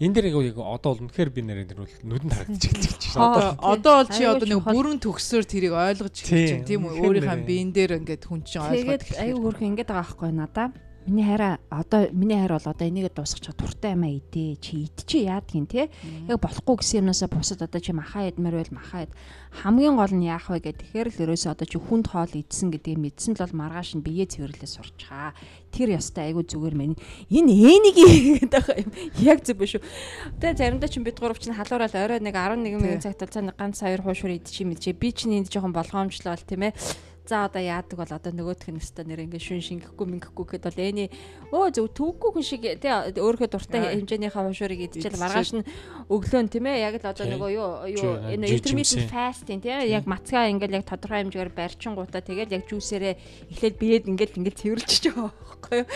[0.00, 3.54] энэ дээр яг одоо бол үнэхээр би нэрээр дэр нүдэнд харагдчих гэж байна.
[3.62, 6.98] Одоо бол чи одоо нэг бүрэн төгсөөр тэрийг ойлгож эхэлж байна тийм үү?
[7.04, 9.06] Өөрийнхөө биен дээр ингээд хүн чинь ойлгоод.
[9.06, 10.68] Тэгээд аюу хөрх ингээд байгаа байхгүй надаа
[11.08, 15.24] Миний хараа одоо миний хайр бол одоо энийгээ дуусгачих туртай юм а идэ чи идчих
[15.24, 15.88] яадгийн те
[16.28, 19.12] яг болохгүй гэсэн юмнасаа бусад одоо чи махаа идмээр байл махаа ид
[19.64, 23.00] хамгийн гол нь яах вэ гэдэг тэгэхээр л ерөөсөө одоо чи хүнд хоол идсэн гэдгийг
[23.00, 25.32] мэдсэн л бол маргааш нь биеэ цэвэрлээ сурчаа
[25.72, 26.92] тэр ёстой айгу зүгээр мэн.
[27.32, 27.96] Энэ энийг
[28.44, 28.92] гэдэг байгаа юм.
[29.20, 29.84] Яг зөв биш үү?
[30.40, 34.00] Тэгээ заримдаа чи бид гурав чинь халуурал орой нэг 11 минут цагт цаа ганц хоёр
[34.04, 34.92] хуушур идчих юм чи.
[34.92, 36.76] Би чинь энд жоохон болгоомжлол тийм ээ
[37.28, 40.80] За одоо яадаг бол одоо нөгөөх нь өстө нэр ингээ шүн шингэхгүй мингэхгүй гэхэд бол
[40.80, 41.08] эний
[41.52, 45.68] өө зөв төггүй хүн шиг тий өөрийнхөө дуртай хэмжээнийхээ хуушурыг идчихэл маргааш нь
[46.08, 47.68] өглөө нь тийм ээ яг л одоо нөгөө юу
[48.00, 53.14] юу энэ intermittent fasting тий яг мацгаа ингээл яг тодорхой хэмжээгээр барьчингуудаа тэгээд яг жүүсээрээ
[53.52, 55.86] эхлээд биед ингээл ингээл цэвэрлж байгаа байхгүй юу.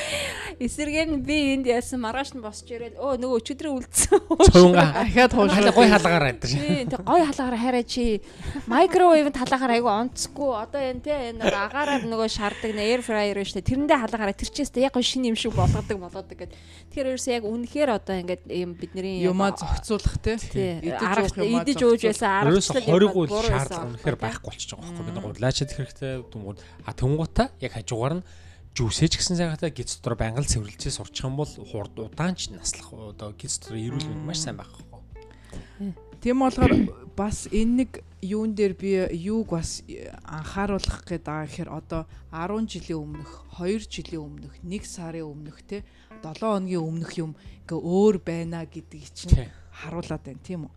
[0.60, 4.20] Эсвэргээр нь би энд яасан маргааш нь босч ирээд өө нөгөө өчигдрээ үлдсэн.
[4.52, 6.50] Цуунга ахаад хуушаа гой халгаараа байдаг.
[6.50, 8.20] Тий гой халгаараа хараа чи.
[8.66, 10.50] Микровейвд халахаар айгу онцгүй.
[10.60, 13.70] Одоо энэ тий энэ агаараар нөгөө шардаг нэ air fryer шүү дээ.
[13.70, 16.52] Тэрэндээ халаагаараа тэр чээс яг шинэ юм шиг болгодог болгодог гэд.
[16.90, 20.82] Тэгэхээр ерөөсөө яг үнэхээр одоо ингээд ийм бидний юмаа зохицуулах тий.
[20.82, 26.12] Идэж ууж байсан аргачлал юм бол шаардлага үнэхээр байхгүй болчихж байгаа байхгүй бид гурлаачаад хэрэгтэй
[26.32, 28.24] дүнгууд а тэнгуутаа яг хажуугаар нь
[28.72, 33.36] жүүсэж гисэн цагаатаа гиз дотор байнга л цэвэрлжээ сурчих юм бол хурд удаанч наслах одоо
[33.36, 35.92] гиз дотор эрүүл мэнд маш сайн байх байхгүй.
[36.24, 36.72] Тийм болохоор
[37.12, 37.90] бас энэ нэг
[38.22, 39.82] юун дээр би юуг бас
[40.22, 45.82] анхааруулах гээд байгаа гэхээр одоо 10 жилийн өмнөх, 2 жилийн өмнөх, 1 сарын өмнөх те
[46.22, 47.34] 7 хоногийн өмнөх юм
[47.66, 50.74] ингээ өөр байна гэдгийг чинь харуулад байна тийм үү.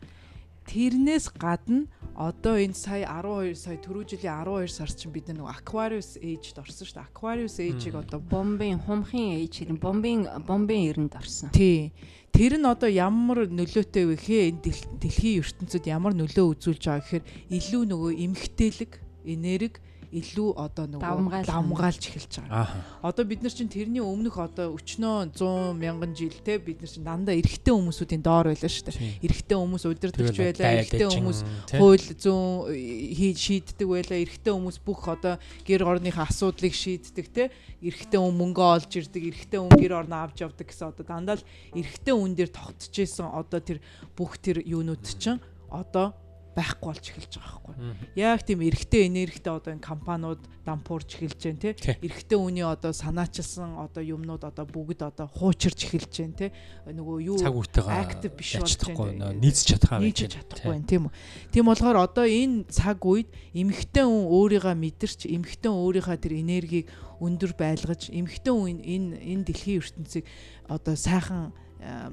[0.66, 6.16] Тэрнээс гадна одоо энэ сая 12 сая түрүү жилийн 12 сар чинь бид нэг Aquarius
[6.16, 7.10] Age-д орсон шүү дээ.
[7.12, 11.52] Aquarius Age-ийг одоо бомбын хумхын age хэрэг бомбын бомбын эрэнд орсон.
[11.52, 11.92] Тий.
[12.32, 14.64] Тэр нь одоо ямар нөлөөтэй вэ гэхээ энэ
[15.04, 18.92] дэлхийн ертөнцид ямар нөлөө үзүүлж байгаа гэхээр илүү нөгөө эмгтээлэг,
[19.28, 19.80] энерги
[20.16, 22.72] илүү одоо нөгөө давмгаалж эхэлж байгаа.
[23.04, 27.04] Одоо бид нар чинь тэрний өмнөх одоо өчнөө 100 мянган жил те бид нар чинь
[27.04, 29.20] дандаа эрэгтэй хүмүүсүүдийн доор байлаа шүү дээ.
[29.28, 31.40] Эрэгтэй хүмүүс удирдахч байлаа, эрэгтэй хүмүүс
[31.76, 32.72] хууль зүүн
[33.20, 35.36] хийж шийддэг байлаа, эрэгтэй хүмүүс бүх одоо
[35.68, 37.44] гэр орныхаа асуудлыг шийддэг те.
[37.84, 41.48] Эрэгтэй хүн мөнгө олж ирдэг, эрэгтэй хүн гэр орноо авч явдаг гэсэн одоо дандаа л
[41.76, 43.84] эрэгтэй хүн дээр тогтож исэн одоо тэр
[44.16, 46.16] бүх тэр юунууд чинь одоо
[46.56, 47.76] байхгүй болж эхэлж байгаа байхгүй.
[48.16, 51.76] Яг тийм эрэгтэй энергитэй одоо энэ компаниуд дампуурч эхэлж байна те.
[52.00, 56.48] Эрэгтэй үний одоо санаачилсан одоо юмнууд одоо бүгд одоо хуучирч эхэлж байна те.
[56.88, 59.36] Нөгөө юу актив биш болж байна.
[59.36, 61.14] Нийцж чадхаа байж чадахгүй байна тийм үү.
[61.52, 66.88] Тийм болохоор одоо энэ цаг үед эмэгтэй хүн өөрийгөө мэдэрч эмэгтэй өөрийнхөө тэр энергийг
[67.20, 70.26] өндөр байлгаж эмэгтэй хүн энэ энэ дэлхийн ертөнцийг
[70.72, 71.52] одоо сайхан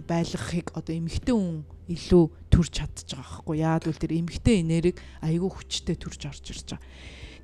[0.09, 5.51] байлгахыг одоо эмэгтэй хүн илүү төрж чадчих байгаа байхгүй яад үл тэр эмгтэй энерги айгүй
[5.51, 6.81] хүчтэй төрж орж ирж байгаа.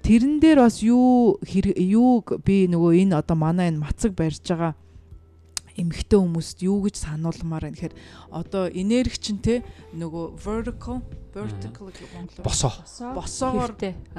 [0.05, 4.73] Тэрэн дээр бас юу юу би нөгөө энэ одоо манай энэ мацаг барьж байгаа
[5.79, 7.79] эмгтэй хүмүүст юу гэж сануулмаар байна?
[7.79, 7.95] Гэхээр
[8.35, 9.63] одоо энерги чинь те
[9.95, 12.73] нөгөө vertical vertical гэх монголоор босоо.
[13.15, 13.73] Босоогоор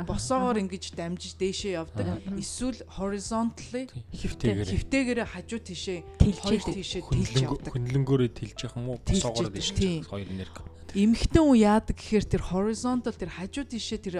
[0.07, 2.23] босоогоор ингэж дамжиж дээшээ явдаг.
[2.39, 5.99] Эсвэл horizontally хөвтэйгээр хөвтэйгээр хажуу тийшээ
[6.39, 7.71] хоёр тийшээ тэлж явдаг.
[7.75, 8.99] хөндлөнгөөрөө тэлж явах юм уу?
[9.03, 10.63] Босоогоор дээшээ хоёр энерги
[10.95, 14.15] эмхтэн хүн яадаг гэхээр тэр horizontal тэр хажуу тийшээ тэр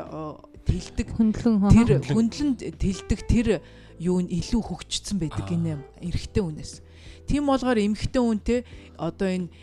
[0.66, 1.08] тэлдэг.
[1.16, 2.56] Хөндлөн тэр хөндлөн.
[2.76, 3.48] тэлдэг тэр
[4.00, 6.74] юу нь илүү хөгжсөн байдаг гинэ эрэгтэй хүнээс
[7.30, 8.66] Тийм болгоор эмгхтэн үнтэй
[8.98, 9.54] одоо энэ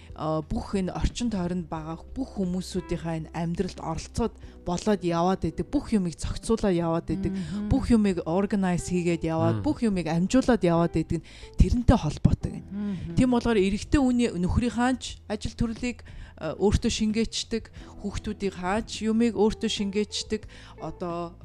[0.47, 5.67] бүх энэ орчин тойронд байгаа бүх хүмүүсүүдийнхээ энэ амьдралд оролцоод болоод яваад байдаг.
[5.67, 7.35] Бүх юмыг зохицуулаад яваад байдаг.
[7.67, 11.27] Бүх юмыг organize хийгээд яваад бүх юмыг амжуулаад яваад байдаг нь
[11.59, 13.19] тэрнтэй холбоотой гэнэ.
[13.19, 17.65] Тийм болгоор эрэгтэй үний нөхрийн хаанч ажил төрлийг өөртөө шингээчдэг,
[18.05, 20.43] хүүхдүүдийн хаач юмыг өөртөө шингээчдэг,
[20.81, 21.37] одоо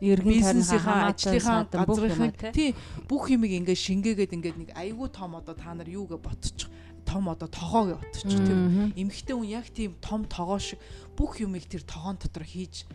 [0.00, 2.72] Иргэн бизнесийнхаа ажлынхаа газрынхаа тий
[3.04, 6.72] бүх юмыг ингээд шингээгээд ингээд нэг айгүй том одоо та нар юугээ ботчих
[7.04, 8.96] том одоо тогоог ботчих тийм.
[8.96, 10.80] Эмхтэй хүн яг тийм том тогоо шиг
[11.20, 12.88] бүх юмыг тэр тогоон дотор хийж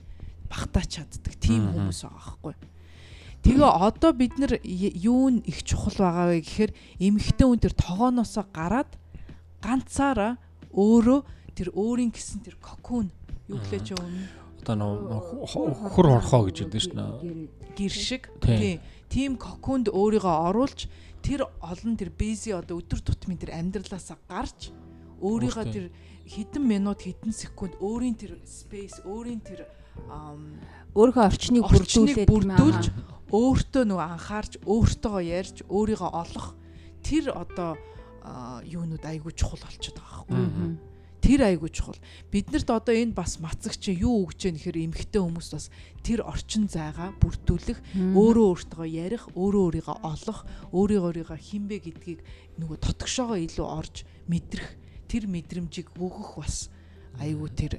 [0.49, 2.55] багтаач чаддаг тийм хүмүүс байгаа байхгүй.
[3.45, 8.49] Тэгээ одоо бид нар юу н их чухал байгаа вэ гэхээр эмхтэй хүн тэр тогооноосоо
[8.49, 8.89] гараад
[9.61, 10.41] ганцаараа
[10.75, 11.19] өөрөө
[11.55, 13.09] тэр өөрийн гэсэн тэр кокон
[13.47, 15.45] юу гэлээч өмнө одоо нөө
[15.93, 17.47] хөр хорхоо гэж яддаг дээ.
[17.77, 18.23] Гэр шиг.
[18.41, 18.81] Тийм.
[19.09, 20.89] Тим коконд өөрийгөө оруулж
[21.21, 24.73] тэр олон тэр бэзи одоо өдөр тутмын тэр амьдралаасаа гарч
[25.21, 25.85] өөрийгөө тэр
[26.25, 29.69] хэдэн минут хэдэн секунд өөрийн тэр space өөрийн тэр
[30.97, 32.85] өөрийнхөө орчныг бүрдүүлээд бүрдүүлж
[33.29, 36.47] өөртөө нөгөө анхаарч өөртөөгөө ярьж өөрийгөө олох
[37.05, 37.77] тэр одоо
[38.65, 40.93] юунууд айгүй чухал болчиход байгаа байхгүй
[41.25, 41.97] тэр айгүй чухал.
[42.29, 45.65] Биднэрт одоо энэ бас мацагч юу өгч яах нэхэр эмхтэй хүмүүс бас
[46.05, 47.81] тэр орчин зайгаа бүрдүүлэх,
[48.13, 52.21] өөрөө өөртөө ярих, өөрөө өөрийгөө олох, өөрийгөө өөрийгөө хинбэ гэдгийг
[52.61, 54.69] нөгөө тотгошоогоо илүү орж мэдрэх
[55.09, 56.69] тэр мэдрэмжийг өгөх бас
[57.17, 57.73] айгүй тэр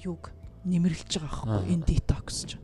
[0.00, 0.32] юг
[0.64, 2.56] нэмэрлэж байгаа байхгүй энэ детокс ч.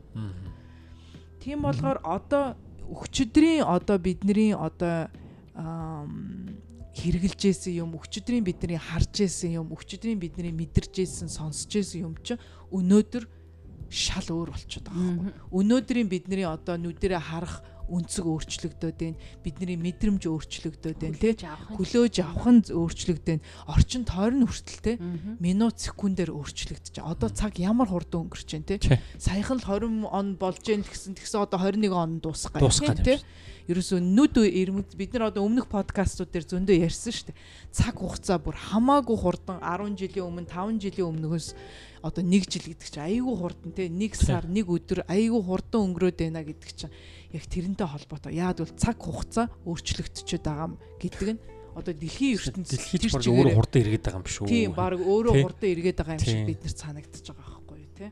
[1.37, 2.57] Тийм болохоор одоо
[2.89, 5.13] өчигдрийн одоо бидний одоо
[6.97, 12.13] хэрэгжилж исэн юм өчигдрийн бидний харж исэн юм өчигдрийн бидний мэдэрч исэн сонсч исэн юм
[12.25, 12.35] чи
[12.73, 13.23] өнөөдөр
[13.89, 15.33] шал өөр болчиход байгаа байхгүй.
[15.53, 19.17] Өнөөдрийн бидний одоо нүдэрэ харах үнцэг өөрчлөгдөд байна.
[19.43, 21.33] Бидний мэдрэмж өөрчлөгдөд байна тий.
[21.73, 23.43] Хүлээж авах нь өөрчлөгдөд байна.
[23.67, 24.95] Орчин тойрон хүртэл тий.
[25.39, 27.01] Минут секундээр өөрчлөгдөж.
[27.01, 28.99] Одоо цаг ямар хурдан өнгөрч байна тий.
[29.17, 33.19] Саяхан л 20 он болж гэн гэсэн тэгсэн одоо 21 он дуусах гэх тий
[33.67, 37.39] ерөөсөө нүд ирмэд бид нар одоо өмнөх подкастууд дээр зөндөө ярьсан шүү дээ.
[37.75, 41.47] Цаг хугацаа бүр хамаагүй хурдан 10 жилийн өмнө 5 жилийн өмнөхөөс
[42.01, 46.17] одоо 1 жил гэдэг чинь айгүй хурдан те 1 сар 1 өдөр айгүй хурдан өнгөрөөд
[46.17, 46.93] байна гэдэг чинь
[47.33, 48.33] яг тэрнтэй холбоотой.
[48.37, 51.41] Яад бол цаг хугацаа өөрчлөгдөж байгаа юм гэдэг нь
[51.77, 54.47] одоо дэлхийн ертөнцийн дэлхийд баг өөрөө хурдан эргээд байгаа юм шүү.
[54.49, 58.07] Тийм баг өөрөө хурдан эргээд байгаа юм шиг бид нар санагдаж байгаа байхгүй юу те.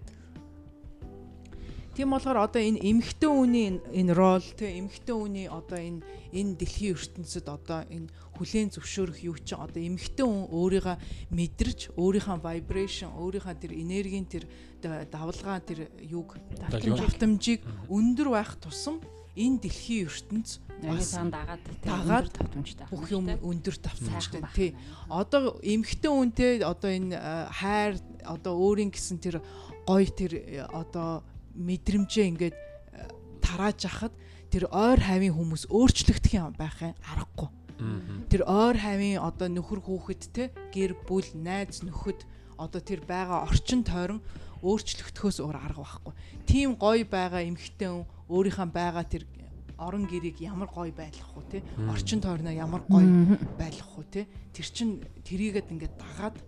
[1.96, 6.04] Тийм болохоор одоо энэ эмхтэн үний энэ рол те эмхтэн үний одоо энэ
[6.36, 10.98] энэ дэлхийн ертөнцид одоо энэ хүлээн зөвшөөрөх юу чинь одоо эмхтэн хүн өөрийгөө
[11.32, 14.44] мэдэрч өөрийнхөө vibration өөрийнхөө тэр энергийн тэр
[14.84, 16.36] давлгаа тэр юг
[16.68, 19.00] давтамжийг өндөр байх тусам
[19.40, 24.76] энэ дэлхийн ертөнц аягийн дагаад дагаад татамжтай бүх юм өндөр давтамжтай тий.
[25.08, 27.16] Одоо эмхтэн үнтэй одоо энэ
[27.56, 27.96] хайр
[28.28, 29.40] одоо өөрийн гэсэн тэр
[29.88, 31.24] гой тэр одоо
[31.56, 32.60] мэдрэмжээ ингээд э,
[33.42, 34.14] тарааж ахад
[34.52, 37.50] тэр ойр хавийн хүмүүс өөрчлөгдөх юм байх юм аргагүй.
[38.32, 42.24] Тэр ойр хавийн одоо нөхөр хүүхэд те гэр бүл найз нөхөд
[42.56, 44.24] одоо тэр байгаа орчин тойрон
[44.64, 46.14] өөрчлөгдөхөөс өөр арга байхгүй.
[46.48, 49.28] Тим гоё байгаа эмхтэн өөрийнхөө байгаа тэр
[49.78, 51.60] орон гэрийг ямар гоё байлгах уу те?
[51.92, 54.28] Орчин тойрноо ямар гоё байлгах уу те?
[54.56, 56.40] Тэр чин тэрийгэд ингээд дагаад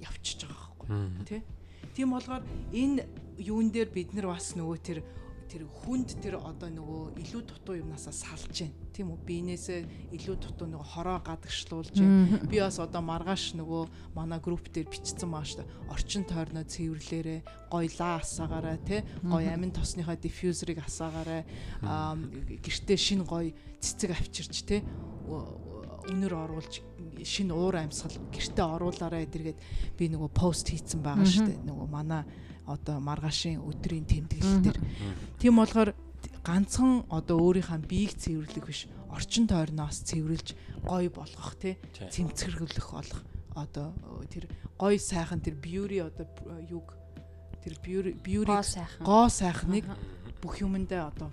[0.00, 1.44] явчихж байгаа байхгүй те?
[1.92, 3.04] Тийм болгоор энэ
[3.38, 5.00] юун дээр бид нар бас нөгөө тэр
[5.46, 8.74] тэр хүнд тэр одоо нөгөө илүү дутуу юмнасаа салж гин.
[8.90, 9.22] Тийм үү?
[9.22, 12.42] Биенээсээ илүү дутуу нөгөө хороо гадагшлуулж гин.
[12.50, 15.62] Би бас одоо маргааш нөгөө манай групп дээр бичсэн маа штэ.
[15.86, 21.46] Орчин тойрноо цэвэрлээрэ гой лаа асаагаарай те гой амин тосныхоо диффьюзерыг асаагаарай
[22.58, 24.82] гэртээ шин гой цэцэг авчирч те
[26.10, 26.82] өнөр оруулж
[27.22, 29.58] шин уур амьсгал гэртээ оруулаарай эдэргээд
[29.94, 31.62] би нөгөө пост хийцэн байгаа штэ.
[31.66, 32.22] Нөгөө манай
[32.66, 34.78] одоо маргаашийн өдрийн тэмдэглэл дээр.
[35.38, 35.94] Тийм болохоор
[36.42, 41.78] ганцхан одоо өөрийнхөө биеийг цэвэрлэх биш орчин тойрноос цэвэрлж гоё болгох тий?
[41.94, 43.22] Цэмцгэрүүлэх болох.
[43.54, 43.94] Одоо
[44.30, 46.26] тэр гоё сайхан тэр beauty одоо
[46.66, 46.94] юг
[47.62, 48.54] тэр beauty
[49.02, 49.86] гоо сайхныг
[50.42, 51.30] бүх юмдаа одоо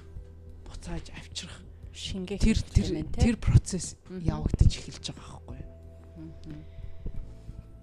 [0.65, 1.62] буцааж авчрах.
[1.93, 5.73] Шингээ тэр тэр тэр процесс явагдаж эхэлж байгаа байхгүй юу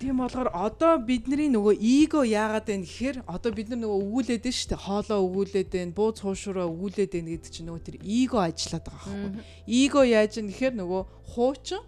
[0.01, 4.57] Тийм болохоор одоо бидний нөгөө эго яагаад вэ гэхээр одоо бид нар нөгөө өгүүлээд нь
[4.57, 4.85] шүү дээ.
[4.89, 9.45] Хоолоо өгүүлээд байна, бууз хуушураа өгүүлээд байна гэдэг чинь нөгөө тэр эго ажиллаад байгаа байхгүй.
[9.69, 11.03] Эго яаж юм гэхээр нөгөө
[11.37, 11.83] хуучин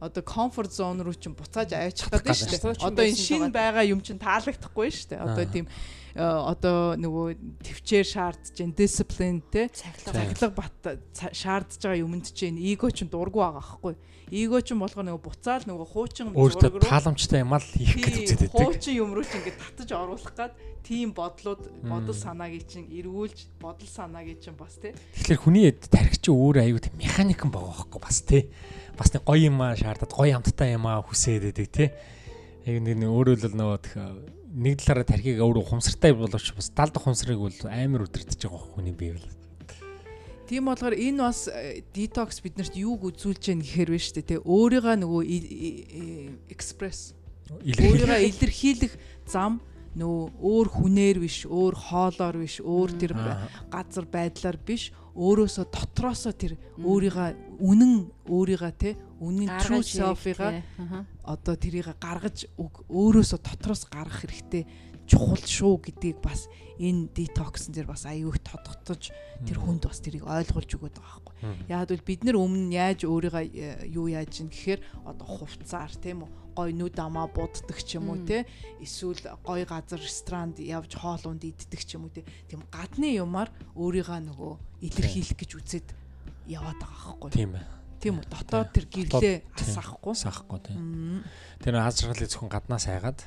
[0.00, 2.80] одоо comfort zone руу чинь буцааж авчих гэдэг шүү дээ.
[2.80, 5.20] Одоо энэ шин байгаа юм чинь таалагдахгүй шүү дээ.
[5.20, 5.68] Одоо тийм
[6.14, 7.26] одоо нөгөө
[7.66, 13.60] төвчээр шаардж Jain discipline те цаглаг бат шаардж байгаа юмд чинь эго чинь дургу байгаа
[13.60, 13.94] байхгүй
[14.30, 18.62] Эго ч болохоор нөгөө буцаал нөгөө хуучин өөртөө тааламжтай юм аа хийх гэж үзээд байдаг.
[18.62, 20.54] Хуучин юм руу ч ингээд татаж оруулах гад
[20.86, 24.94] тийм бодлууд бодол санаагийг чинь эргүүлж бодол санаагийг чинь бас тий.
[25.18, 28.54] Тэгэхээр хүний тархич өөр аюу тийм механикэн байгаа байхгүй бас тий.
[28.94, 31.90] Бас нэг гоё юм аа шаардаад гоё амттай юм аа хүсээд байдаг тий.
[32.70, 37.58] Яг нэг өөрөөр л нөгөө нэг талаараа тархийг өөрөө хумсартай боловч бас далд хумсрыг бол
[37.70, 39.28] амар өдөртөж байгаа хүний бие бол.
[40.50, 41.46] Тийм болохоор энэ бас
[41.94, 45.22] детокс биднэрт юуг үзүүлж яах гэхээр вэ штэ тэ өөрийгөө нөгөө
[46.50, 47.14] экспресс
[47.54, 48.94] өөрийгөө илэрхийлэх
[49.30, 49.62] зам
[49.94, 53.14] нөгөө өөр хүнээр биш, өөр хоолоор биш, өөр тэр
[53.70, 60.64] газар байдлаар биш, өөрөөсөө дотроосоо тэр өөрийгөө үнэн өөрийгөө те үнэн true self-ыгаа
[61.22, 64.64] одоо тэрийг гаргаж өөрөөсөө дотроос гаргах хэрэгтэй
[65.10, 66.46] чухал шүү гэдгийг бас
[66.78, 69.10] энэ детоксн дээр бас аюух тодотож
[69.42, 71.34] тэр хүнд бас тэрийг ойлгуулж өгöd байгаа байхгүй.
[71.66, 76.22] Яг бол бид нар өмнө яаж өөрийгөө э, юу яаж ин гэхээр одоо хувцаар тийм
[76.24, 76.30] үү?
[76.54, 78.46] Гой нүд амаа буддаг ч юм уу те
[78.78, 83.50] эсвэл гой газар ресторанд явж хоол унд иддэг ч юм уу те тийм гадны юмар
[83.74, 84.52] өөрийгөө нөгөө
[84.86, 85.88] илэрхийлэх гэж үзээд
[86.46, 87.30] яваад байгаа байхгүй.
[87.34, 87.79] Тийм ээ.
[88.00, 88.26] Тийм үү?
[88.32, 90.12] Дотоод тэр гэрлээ асаахгүй.
[90.16, 90.58] Асахгүй.
[90.64, 91.20] Тийм.
[91.60, 93.20] Тэр хаалцралыг зөвхөн гаднаас хайгаад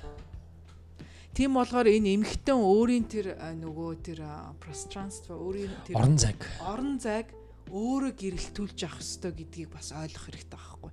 [1.34, 4.20] Тийм болохоор энэ эмхтэн өөрийн тэр нөгөө тэр
[4.62, 6.42] пространство өөрийн тэр орон зайг.
[6.62, 7.34] орон зайг
[7.74, 10.92] өөрөө гэрэлтүүлж авах хэрэгтэй гэдгийг бас ойлгох хэрэгтэй байхгүй.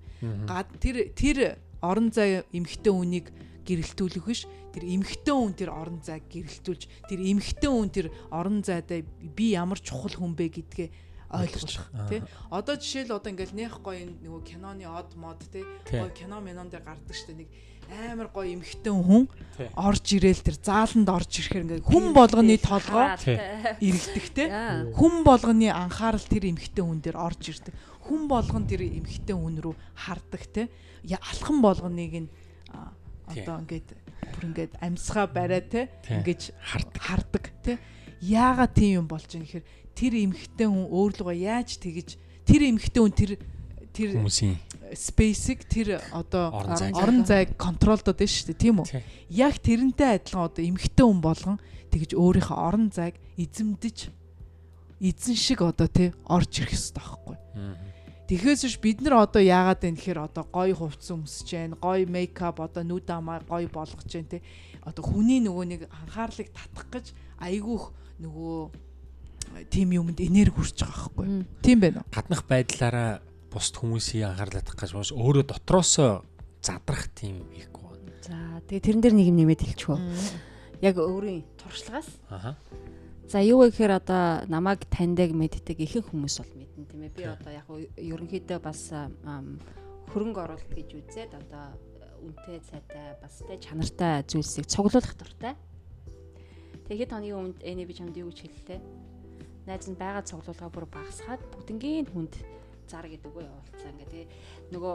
[0.48, 1.38] Гад тэр тэр
[1.84, 3.28] орон зай эмхтэн үнийг
[3.68, 9.04] гэрэлтүүлэх биш тэр эмхтэн хүн тэр орон зайг гэрэлтүүлж тэр эмхтэн хүн тэр орон зайдаа
[9.20, 10.88] би ямар чухал хүн бэ гэдгээ
[11.30, 12.20] ойлгуулах тий.
[12.50, 15.64] Одоо жишээл одоо ингээл нэх гоё нөгөө киноны од мод тий.
[15.86, 17.48] Гоё кино минон дээр гардаг штэ нэг
[17.90, 19.26] амар гоё эмхтэн хүн
[19.74, 23.18] орж ирээл тэр зааланд орж ирэхээр ингээ хүн болгоны толгоо
[23.82, 24.46] эргэлдэхтэй
[24.94, 27.74] хүн болгоны анхаарал тэр эмхтэн хүн дээр орж ирдэг.
[28.06, 30.70] Хүн болгон тэр эмхтэн хүн рүү хардаг те
[31.06, 32.28] алхан болгоныг нь
[33.26, 33.88] одоо ингээд
[34.34, 37.50] бүр ингээд амьсгаа бариа те ингэж хардаг.
[37.62, 37.78] те
[38.20, 39.66] яагаад тийм юм болж байгаа гэхээр
[39.99, 42.09] тэр эмхтэн хүн өөрлөгөө яаж тэгэж
[42.43, 43.31] тэр эмхтэн хүн тэр
[43.95, 44.55] тэр хүмүүсийн
[44.93, 46.51] space-ийг тэр одоо
[46.93, 48.87] орон зайг контролдод байна шүү дээ тийм үү
[49.31, 51.57] яг тэрнтэй адилхан одоо эмхтэн хүн болгон
[51.89, 54.11] тэгж өөрийнхөө орон зайг эзэмдэж
[54.99, 57.37] эзэн шиг одоо тий орж ирэх хэрэгтэй байхгүй
[58.25, 62.57] Тэгэхээс ш бид нар одоо яагаад вэ гэхээр одоо гоё хувцс өмсөж जैन, гоё мейкап
[62.57, 64.41] одоо нүд амаа гоё болгож जैन те.
[64.81, 67.93] Одоо хүний нөгөө нэг анхаарлыг татах гэж айгүйх
[68.25, 68.57] нөгөө
[69.70, 71.26] тим юмд энерги хүрч байгаа байхгүй.
[71.62, 72.10] Тийм байна уу?
[72.10, 76.24] Гаднах байдлаараа бусд хүмүүсийн анхаарлаа татах гэж маш өөрөө дотроосоо
[76.62, 78.12] задрах тийм хийхгүй байна.
[78.22, 79.98] За тэгээ тэрэн дээр нэг юм нэмээд хэлчихв.
[80.80, 82.08] Яг өөрийн туршлагаас.
[82.30, 82.56] Аха.
[83.30, 87.14] За юу вэ гэхээр одоо намайг таньдаг мэддэг ихэнх хүмүүс бол мэднэ тийм ээ.
[87.14, 88.90] Би одоо яг ерөнхийдөө бас
[90.10, 91.78] хөрөнгө оруулалт гэж үзээд одоо
[92.26, 95.54] үнэтэй цайтай бас тэ чанартай зүйлсийг цуглуулах дуртай.
[96.90, 98.80] Тэгэхэд хоногийн өмнө энийг би чамд юу гэж хэллээ?
[99.66, 102.34] Найз нь байгаа цуглуулга бүр багасгаад бүгднгийн хүнд
[102.88, 103.92] зар гэдэг үгөө явуулсан.
[103.94, 104.28] Ингээ тэгээ
[104.74, 104.94] нөгөө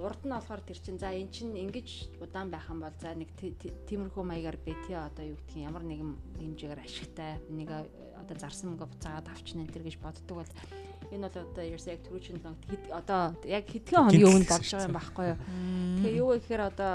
[0.00, 3.28] урд нь болохоор тэр чин за эн чин ингэж удаан байх юм бол за нэг
[3.36, 7.68] тиймэрхүү маягаар би тий одоо юу гэдгийг ямар нэгэн хэмжээгээр ашигтай нэг
[8.16, 10.52] одоо зарсан мөнгө буцаагаад авчна энэ төр гэж боддог бол
[11.12, 14.96] энэ бол одоо ерөөсөө яг түрүүчийн хэд одоо яг хэдхэн хоногийн өмнө болж байгаа юм
[14.96, 15.38] байхгүй юу.
[16.00, 16.92] Тэгээ юу гэхээр одоо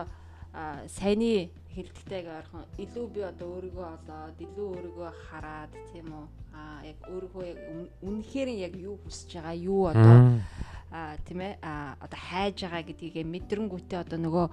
[0.87, 6.25] саяны хэлдэгтэйг ойрхон илүү би одоо өөрийгөө олоод илүү өөрийгөө хараад тийм үү?
[6.53, 7.59] Аа яг өөрийгөө яг
[8.07, 10.15] үнэхээр яг юу хүсэж байгаа юу одоо?
[10.93, 11.57] А тийм ээ?
[11.65, 14.45] А одоо хайж байгаа гэдгийг мэдрэнгүүтээ одоо нөгөө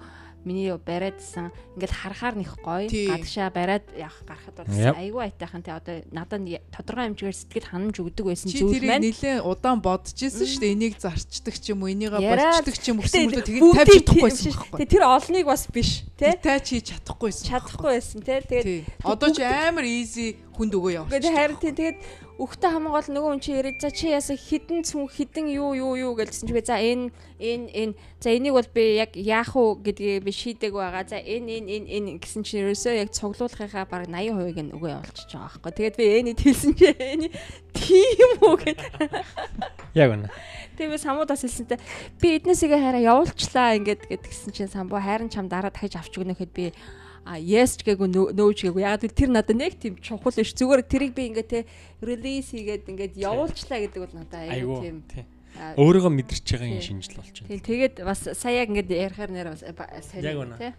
[0.45, 6.01] миний бариадсан ингээл харахаар нэх гоё гадагшаа бариад явах гарахад бол айгүй айтайхан те одоо
[6.11, 6.41] надад
[6.73, 10.73] тодорхой хэмжээгээр сэтгэл ханамж өгдөг байсан зүйл маань нэлээ удаан бодож исэн шүү дээ.
[10.73, 14.51] Энийг зарчдаг ч юм уу энийг болчдаг ч юм уу гэсэн мөрөд тэгээд тавьж чадахгүйсэн
[14.51, 14.77] байхгүй.
[14.81, 19.39] Те тэр олныг бас биш те тайч хийж чадахгүйсэн чадахгүй байсан те тэгээд одоо ч
[19.45, 21.13] амар easy хүнд өгөө явах.
[21.13, 21.97] Тэгээд харин тэгээд
[22.41, 25.93] өгтө хамаг бол нөгөө хүн чи яриад за чи ясаа хідэн цүн хідэн юу юу
[25.93, 26.13] юу?
[26.17, 30.31] гэлсэн чи за энэ энэ энэ за энийг бол би яг яах уу гэдгийг би
[30.31, 31.09] шийдэг байгаа.
[31.09, 35.31] За энэ энэ энэ энэ гэсэн чи ерөөсөө яг цуглуулгынхаа баг 80% нь өгөө явуулчихж
[35.33, 35.73] байгаа байхгүй.
[35.73, 37.27] Тэгээд би энийг хэлсэн чи энэ
[37.73, 38.79] тийм үү гэд.
[39.97, 40.29] Яг үнэ.
[40.77, 41.81] Тэгээ би самуудаас хэлсэнтэй
[42.21, 46.53] би эднээсээ хараа явуулчлаа ингээд гэдгсэн чинь самбуу хайрын чам дараа дахиж авч өгнө гэхэд
[46.53, 46.69] би
[47.25, 50.81] а yes ч гээгүй no ч гээгүй ягаад тэр надад нэг тийм чухал биш зүгээр
[50.85, 51.59] тэрийг би ингээ те
[52.01, 55.05] релиз хийгээд ингээд явуулчлаа гэдэг бол надад аюу тийм
[55.77, 57.61] өөрийгөө мэдэрч байгаа юм шинжил болж байна.
[57.61, 59.61] Тэгээд бас сая яг ингээд ярихаар нэр бас
[60.09, 60.23] сайн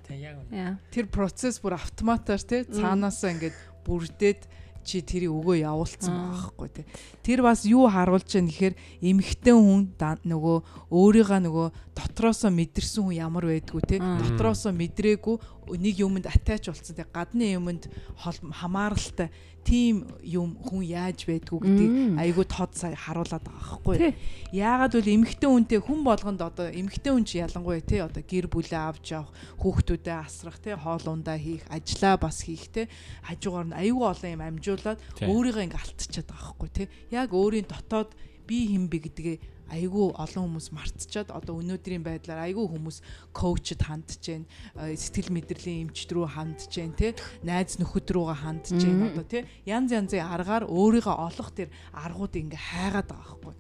[0.07, 0.79] тийм яг үнэ.
[0.91, 4.41] Тэр процесс бүр автоматар тий цаанаасаа ингээд бүрдээд
[4.83, 6.85] чи тэрийг өгөө явуулсан байхгүй тий.
[7.23, 9.83] Тэр бас юу харуулж байна гэхээр эмхтэн хүн
[10.27, 10.57] нөгөө
[10.91, 14.03] өөрийгөө нөгөө дотроосоо мэдэрсэн хүн ямар байдгүй тий.
[14.03, 15.37] Дотроосоо мэдрээгүй
[15.79, 17.07] нэг юмд атач болсон тий.
[17.07, 17.87] Гадны юмд
[18.19, 19.31] хамааралтай
[19.63, 24.15] тийм юм хүн яаж байдгүй гэдгийг айгүй тод сая харуулад байгаа байхгүй.
[24.53, 28.83] Яагаад бол эмэгтэй хүнтэй хүн болгонд одоо эмэгтэй хүн чи ялангуяа тий одоо гэр бүлээ
[28.83, 29.31] авч явах,
[29.63, 32.87] хүүхдүүдэд асрах тий хоол ундаа хийх, ажиллаа бас хийх тий
[33.23, 36.87] хажуугаар нь айгүй олон юм амжуулаад өөрийгөө ингээ алтчихад байгаа байхгүй тий.
[37.15, 38.11] Яг өөрийн дотоод
[38.47, 39.37] би хин бэ гэдгээ
[39.73, 42.99] айгүй олон хүмүүс мартчихад одоо өнөөдрийн байдлаар айгүй хүмүүс
[43.33, 44.45] коучд хандж гэн
[44.77, 49.91] сэтгэл мэдрэлийн эмчд рүү хандж гэн те найз нөхөд рүүгээ хандж гэн одоо те янз
[49.97, 53.55] янзын аргаар өөрийгөө олох тэр аргууд ингээ хайгаад байгаа байхгүй.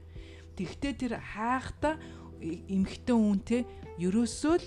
[0.52, 1.96] Тэгвэл тэр хайхта
[2.44, 3.64] эмхтэн те
[3.96, 4.66] ерөөсөө л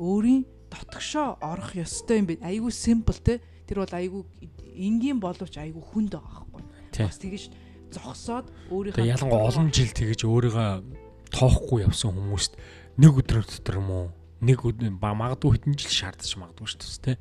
[0.00, 2.40] өөрийн дотгошоо орох ёстой юм бэ.
[2.40, 4.22] Айгүй симпл те тэр бол айгүй
[4.78, 6.62] энгийн боловч айгүй хүнд байгаа байхгүй.
[6.96, 10.68] Бас тэгэж зогсоод өөрийнхөө ялангуяа олон жил тэгэж өөрийгөө
[11.32, 12.56] тоохгүй явсан хүмүүст
[13.00, 14.06] нэг өдөр дотор юм уу?
[14.44, 17.20] Нэг өдөр магадгүй хэдэн жил шаардаж магадгүй шүү дээ тэ.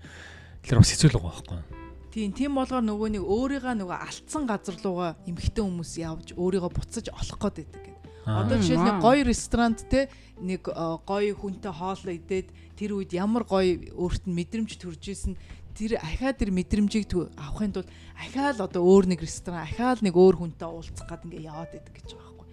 [0.63, 4.73] Тэгэхээр бас хэцүү л байгаа байхгүй Тийм тийм болгоор нөгөө нэг өөрийгөө нөгөө алдсан газар
[4.81, 7.99] руугаа эмхтэн хүмүүс явж өөрийгөө буцаж олох гээд байдаг гэнэ.
[8.25, 10.09] Одоо жишээл нэг гоё ресторант те
[10.41, 15.37] нэг гоё хүнтэй хоолоо идээд тэр үед ямар гоё өөрт нь мэдрэмж төрж исэн
[15.77, 17.05] тэр ахаа тэр мэдрэмжийг
[17.37, 21.21] авахын тулд ахаа л одоо өөр нэг ресторан ахаа л нэг өөр хүнтэй уулзах гад
[21.29, 22.47] ингээ яваад идэг гэж байгаа байхгүй.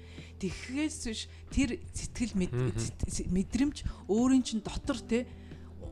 [0.44, 2.36] Тэгэхээс биш тэр сэтгэл
[3.32, 3.76] мэдрэмж
[4.12, 5.24] өөрийн чин дотор те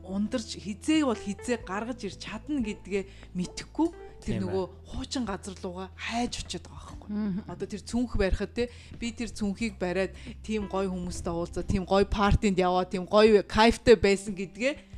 [0.05, 3.89] ундарч хизээ бол хизээ гаргаж ирч чадна гэдгээ мэдхгүй
[4.21, 7.09] тэр нөгөө хуучин газар руугаа хайж очиод байгаа байхгүй.
[7.49, 8.69] Одоо тэр цүнх барихад те
[8.99, 13.95] би тэр цүнхийг бариад тийм гой хүмүүстэй уулзаад тийм гой партинд яваа тийм гой кайфтай
[13.95, 14.92] байсан гэдгээ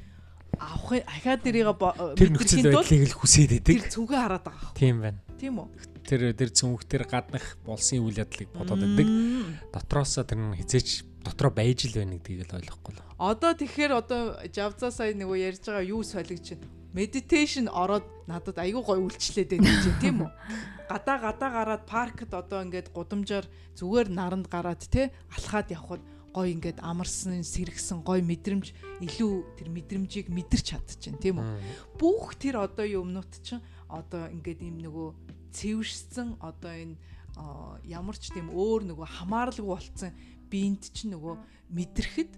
[0.59, 1.69] авах ахаа дэрийг
[2.15, 3.75] тэр нөхцөл байдлыг л хүсээд идэг.
[3.85, 4.71] Тэр цүнхээ хараад байгаа.
[4.75, 5.19] Тийм байна.
[5.35, 5.67] Тийм үү?
[6.05, 9.07] Тэр тэр цүнхтэр гаднах болсон үйл явдлыг бодоод идэг.
[9.73, 13.03] Дотроосоо тэр нь хизээч дотроо байж л байна гэдгийг л ойлгохгүй л.
[13.17, 14.21] Одоо тэгэхээр одоо
[14.53, 16.69] Javza сая нөгөө ярьж байгаа юу солигч байна.
[16.95, 20.31] Meditation ороод надад айгүй гой үйлчлээд байна гэж тийм үү?
[20.91, 26.03] Гадаа гадаа гараад паркт одоо ингээд гудамжаар зүгээр наранд гараад те алхаад явхад
[26.36, 31.56] гой ингээд амарсан сэргсэн гой мэдрэмж илүү тэр мэдрэмжийг мэдэрч чадчихэв тийм үү
[31.95, 35.08] бүх тэр одоо юмнууд чинь одоо ингээд юм нөгөө
[35.56, 37.00] цэвэршсэн одоо энэ
[37.88, 40.12] ямар ч тийм өөр нөгөө хамааралгүй болцсон
[40.52, 41.36] биед чинь нөгөө
[41.71, 42.32] мэдрэхэд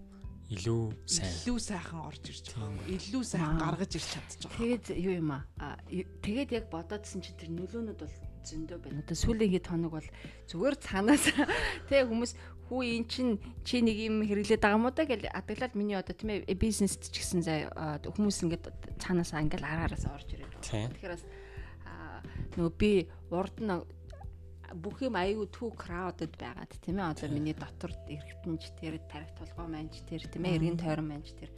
[0.48, 2.88] илүү сайн илүү сайхан орж ирж байгаа.
[2.88, 4.60] Илүү сайхан гаргаж ирч чадчих байгаа.
[4.64, 5.44] Тэгээд юу юм аа?
[6.24, 8.16] Тэгээд яг бодоодсэн чи тэр нөлөөнүүд бол
[8.48, 9.04] зөндөө байна.
[9.04, 10.10] Одоо сүүлийн хэд хоног бол
[10.48, 11.26] зүгээр цаанаас
[11.92, 12.32] тэг хүмүүс
[12.68, 13.28] хүү эн чин
[13.64, 17.24] чи нэг юм хэрэглээд байгаа мó да гэж адаглал миний одоо тийм ээ бизнест ч
[17.24, 18.66] гэсэн заа хүмүүс ингээд
[19.00, 20.60] цаанаас ингээл араараас орж ирээд.
[20.62, 21.24] Тэгэхээр бас
[22.60, 22.92] нөгөө би
[23.32, 23.72] урд нь
[24.76, 29.68] бүх юм аюу түү краудд байгаад тийм ээ одоо миний дотор эргэтэнч тэр тарих толгой
[29.72, 31.52] манж тэр тийм ээ эргэн тойрон манж тэр.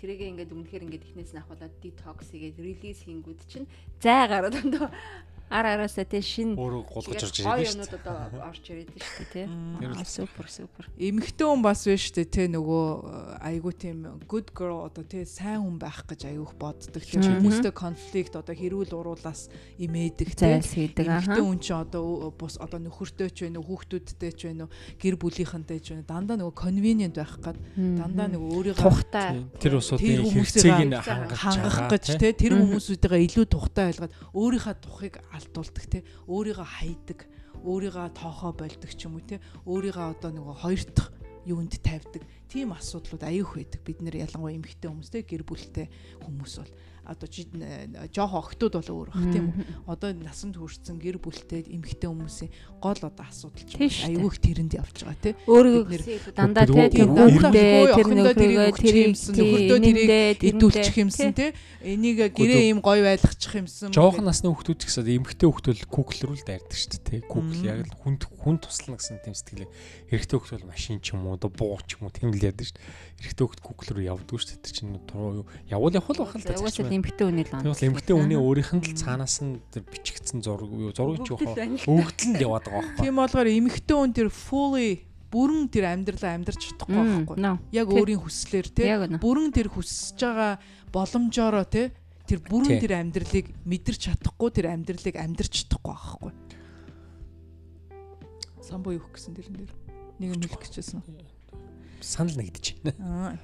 [0.00, 3.68] Тэрийгээ ингээд өмнөхөр ингээд эхнээс нь ахуулаад детокс хийгээд релиз хийнгүүд чинь
[4.00, 4.88] зай гараад өндөө
[5.50, 8.00] ар араасаа тий шин өөрөө гулгаж орж ирээд шүү дээ.
[8.04, 10.04] Одоо орж ирээд шүү дээ тий.
[10.04, 10.84] Супер супер.
[10.98, 12.84] Эмэгтэй хүн бас биш шүү дээ тий нөгөө
[13.44, 17.02] айгуу тийм good girl одоо тий сайн хүн байх гэж аюух боддог.
[17.04, 20.58] Тэр хүмүүстэй конфликт одоо хэрүүл уруулаас имээдэг тий.
[20.58, 25.14] Эмэгтэй хүн чинь одоо бус одоо нөхөртэй ч байна уу хүүхдүүдтэй ч байна уу гэр
[25.20, 30.80] бүлийнхэнтэй ч байна дандаа нөгөө convenient байх гад дандаа нөгөө өөрийгөө тухтай тэр усуудын хэрэгцээг
[30.88, 35.98] нь хангах гэж тий тэр хүмүүсүүдтэйгээ илүү тухтай байлгаад өөрийнхөө тухыг алдуулдаг те.
[36.30, 37.20] Өөрийгөө хайдаг
[37.66, 39.42] өөрийгөө тоохоо болдог ч юм уу те.
[39.66, 41.10] Өөрийгөө одоо нөгөө хоёр дахь
[41.44, 45.86] юунд тавьдаг тийм асуудлууд аюух байдаг бид нэр ялангуяа эмэгтэй хүмүүстэй гэр бүлтэй
[46.24, 46.72] хүмүүс бол
[47.04, 49.92] одоо жоох охтууд бол өөр бах тийм үү.
[49.92, 55.20] Одоо насанд хүрсэн гэр бүлтэй эмэгтэй хүмүүсийн гол одоо асуудал ч аюух тэрэнд явж байгаа
[55.20, 55.36] тийм.
[55.44, 56.00] Өөрөөр
[56.32, 61.52] дандаа тийм хүүхдээ тэр нөхрөө тэрийг нөхөртөө тэрийг идүүлчих юмсан тийм.
[61.84, 63.92] Энийг гэрээ юм гой байлгачих юмсан.
[63.92, 67.22] Жоох насны хүүхдүүд гэсэн эмэгтэй хүүхдүүд Google руу л дайрдаг шүү дээ тийм.
[67.28, 69.68] Google яг л хүнд хүн туслана гэсэн тийм сэтгэлээ.
[70.08, 72.66] Эрэгтэй хүүхд бол машин ч юм уу одоо буу ч юм уу тийм л яадаг
[72.66, 72.86] шүү дээ.
[73.24, 74.62] Эрэгтэй хүүхд Google руу явдаг шүү дээ.
[74.64, 74.92] Тэр чинь
[75.70, 77.80] явуул явах л бахал та эмгтэй үний л онц.
[77.80, 81.86] Эмгтэй үний өөрийнх нь л цаанаас нь тэр бичигдсэн зураг юу зураг ч вэ?
[81.86, 83.04] Өгдөл нь яваад байгаа байхгүй.
[83.06, 87.36] Тийм болгоор эмгтэй үн тэр fully бүрэн тэр амьдралаа амьдарч чадахгүй байхгүй.
[87.74, 88.86] Яг өөрийн хүслээр те
[89.18, 90.52] бүрэн тэр хүсэж байгаа
[90.94, 91.90] боломжоороо те
[92.30, 96.32] тэр бүрэн тэр амьдралыг мэдэрч чадахгүй тэр амьдралыг амьдарч чадахгүй байхгүй.
[98.62, 99.72] Самбуу юу гэсэн тэрэн дээр
[100.22, 101.02] нэг юм хэлэх гэжсэн.
[102.04, 102.66] Санал нэгдэж.
[102.84, 103.38] Байна.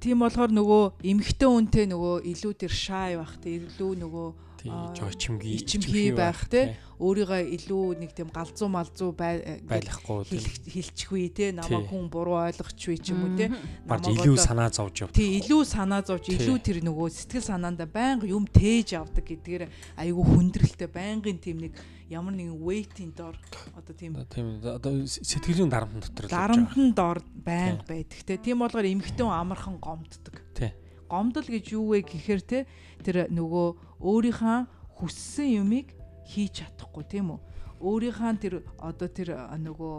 [0.00, 4.28] Тийм болохоор нөгөө эмхтэн үнтэй нөгөө илүү тэр шай байх те илүү нөгөө
[4.66, 5.10] жоо
[5.46, 6.74] ичимхий байх те.
[6.98, 12.40] өөрийгөө илүү нэг тийм галзуу малзуу бай- байлахгүй тий хэл- хэлчихгүй те намайг хүн буруу
[12.50, 13.52] ойлгохгүй ч юм уу те.
[13.84, 15.14] Намайг илүү санаа зовж явдаг.
[15.14, 19.68] Тий илүү санаа зовж илүү тэр нөгөө сэтгэл санаанда байнга юм тээж авдаг гэдгээр
[20.02, 21.72] айгүй хүндрэлтэй байнгын тийм нэг
[22.10, 23.34] ямар нэгэн weight-ийн дор
[23.74, 26.46] одоо тийм Тийм одоо сэтгэлийн дарамтан дотор л явж байгаа.
[26.46, 28.36] дарамтн дор байнга байдаг те.
[28.38, 30.36] Тийм болгоор эмхтэн амархан гомддог.
[30.54, 30.70] Тий.
[31.10, 32.58] Гомдол гэж юу вэ гэхээр те
[33.02, 33.66] тэр нөгөө
[34.02, 34.58] өөрийнхөө
[35.02, 35.94] хүссэн юмыг
[36.26, 37.40] хийж чадахгүй тийм үү?
[37.82, 39.96] Өөрийнхөө тэр одоо тэр нөгөө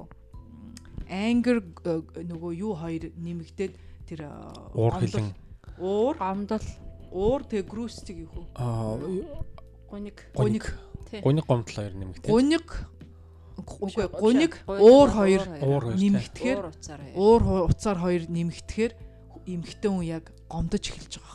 [1.07, 1.63] anger
[2.19, 3.73] нөгөө юу хоёр нэмэгдээд
[4.07, 4.19] тэр
[4.75, 5.27] Уур гомдол- хилэн
[5.79, 6.65] уур гомдол
[7.11, 8.99] уур тэг грустиг юу хөө аа
[9.87, 10.65] гуник гуник
[11.11, 12.31] тий гуник гомдол хоёр нэмэгдээ.
[12.31, 12.67] гуник
[13.57, 16.09] үгүй гуник, уур хоёр Уур хоёр тий.
[16.09, 16.59] нэмэгдэхээр
[17.17, 18.23] уур уцаар хоёр.
[18.29, 18.93] нэмэгдэхээр
[19.47, 21.26] эмхтэн хүн яг гомдож эхэлж байгаа.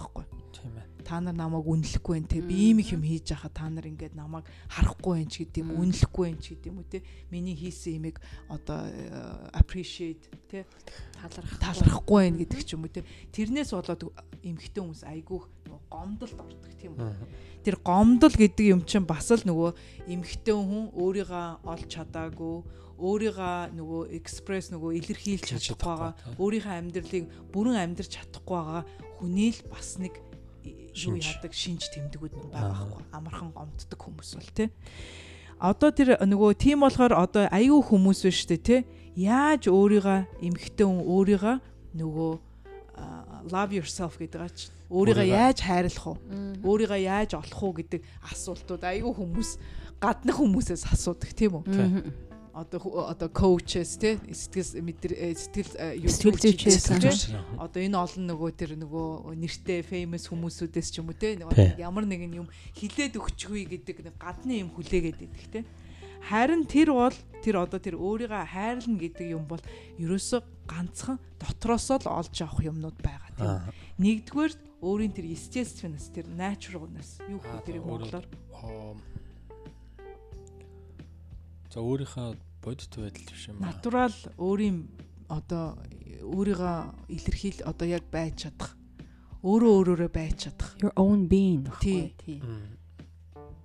[1.03, 2.41] Та нар намайг үнэлэхгүй байх те.
[2.41, 5.71] Би ийм их юм хийж байхад та нар ингээд намайг харахгүй байх ч гэдэг юм
[5.77, 7.03] үнэлэхгүй байх ч гэдэг юм уу те.
[7.31, 8.17] Миний хийсэн имийг
[8.49, 10.65] одоо э, appreciate те.
[11.19, 13.05] Талархах талархахгүй байх гэдэг ч юм уу те.
[13.35, 14.03] Тэрнээс болоод
[14.43, 17.15] эмхтэн хүмүүс айгүйх нөгөө гомдолд ордог тийм үү?
[17.63, 19.71] Тэр гомдол гэдэг юм чинь бас л нөгөө
[20.11, 22.57] эмхтэн хүн өөрийгөө олж чадаагүй
[23.03, 28.83] өөрийгөө нөгөө экспресс нөгөө илэрхийлж чадахгүй байгаа өөрийнхөө амьдралыг бүрэн амьдрч чадахгүй байгаа
[29.19, 30.15] хүний л бас нэг
[30.95, 32.87] юу яадаг шинж тэмдгүүд нь байгаа Аа.
[32.87, 34.69] байхгүй амархан гомддог хүмүүс бол тий
[35.63, 38.81] Одоо тэр нөгөө тийм болохоор одоо аюу хүмүүс шүү дээ тий
[39.15, 41.55] яаж өөрийгөө эмхтэн хүн өөрийгөө
[42.03, 42.33] нөгөө
[43.51, 46.67] love yourself гэдэг чинь өөрийгөө яаж хайрлах Мгм.
[46.67, 49.51] өөрийгөө яаж олох уу гэдэг асуултууд айгүй хүмүүс
[50.03, 51.65] гадны хүмүүсээс асуудаг тийм үү.
[52.53, 57.09] Одоо одоо коучес тий сэтгэл мэдэр э, сэтгэл э, юу Сэтгэл зүйчээс, тий?
[57.09, 61.41] Сэтгэл одоо энэ олон нөгөө тэр нөгөө нэртэй famous хүмүүсүүдээс ч юм уу те
[61.81, 65.61] ямар нэгэн юм хилээд өгчихгүй гэдэг нэг гадны юм хүлээгээд идэх те
[66.29, 69.63] харин тэр бол тэр одоо тэр өөрийгөө хайрлна гэдэг юм бол
[69.97, 73.65] ерөөсө ганцхан дотроосоо л олж авах юмнууд байгаа тийм
[73.97, 74.53] нэгдүгээр
[74.85, 78.27] өөрийн тэр естественнess тэр naturalness юу одоо монголоор
[78.63, 78.95] Аа.
[81.73, 83.73] За өөрийнхөө бодит байдал биш юм аа.
[83.73, 84.79] натурал өөрийн
[85.33, 85.81] одоо
[86.21, 88.77] өөрийгөө илэрхийл одоо яг байж чадах
[89.41, 92.13] өөрөө өөрөөрөө байж чадах your own being Тий.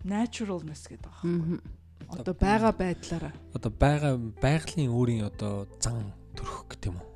[0.08, 1.12] naturalness гэдэг.
[1.24, 1.60] Мгм.
[2.08, 7.12] Одоо байгаа байдлаараа Одоо байгаа байгалийн өөрийн одоо зан төрөх гэдэг юм уу?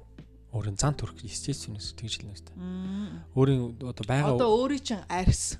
[0.59, 2.55] Өөрийн зан төрөх естественнess тэгж хэлнэ үстэй.
[3.31, 5.55] Өөрийн одоо байгаа одоо өөрийн чинь арьс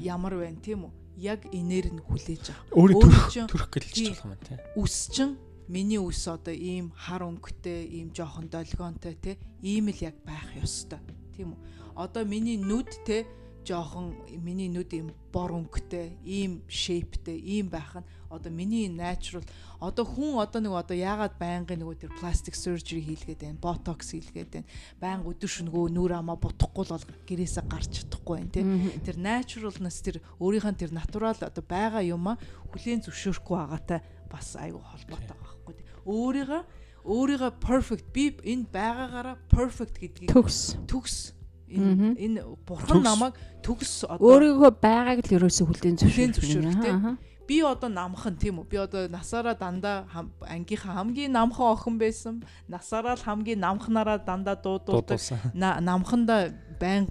[0.00, 0.92] ямар байна тийм үү?
[1.18, 2.78] Яг инээр нь хүлээж авах.
[2.78, 4.14] Өөрийн төрөх гэж тий.
[4.14, 4.58] хэлж болох юм тий.
[4.78, 5.34] Үс чинь
[5.66, 11.02] миний үс одоо ийм хар өнгөтэй, ийм жоохон долгионтой те ийм л яг байх ёстой.
[11.34, 11.60] Тийм үү?
[11.98, 13.26] Одоо миний нүд те
[13.64, 19.44] жоохон миний нүд ийм бор өнгөтэй, ийм shapeтэй, ийм байх нь одоо миний natural
[19.80, 24.50] одоо хүн одоо нэг одоо яагаад байнгын нөгөө тэр plastic surgery хийлгээд байна, botox хийлгээд
[24.50, 24.68] байна.
[24.98, 28.50] Байнга өдөр шөнөгөө нүр амаа бутахгүй л бол гэрээсээ гарч чадахгүй байна.
[28.58, 29.04] Мгм.
[29.06, 32.36] тэр naturalness тэр өөрийнх нь тэр натурал одоо байгаа юма
[32.74, 35.86] хүлээн зөвшөөрөхгүй байгаатай бас айгүй холбоотой байгаа байхгүй тий.
[36.08, 36.62] Өөрийгөө
[37.08, 41.37] өөрийгөө perfect би энэ байгаагаараа perfect гэдгийг төгс төгс.
[41.68, 46.82] Энэ энэ бурхан намайг төгс одоо өөрийгөө байгааг л ерөөсө хүлээн зөвшөөрөх зөвшөөрөх, юм.
[46.82, 46.92] тий.
[46.92, 47.16] Аха.
[47.48, 48.68] би одоо намхан тийм үү?
[48.68, 50.04] Би одоо насаараа дандаа
[50.44, 52.44] ангийнхаа хамгийн намхан охин байсан.
[52.68, 55.16] Насаараа л хамгийн намхнараа дандаа дуудуулдаг.
[55.56, 57.08] Намханда байн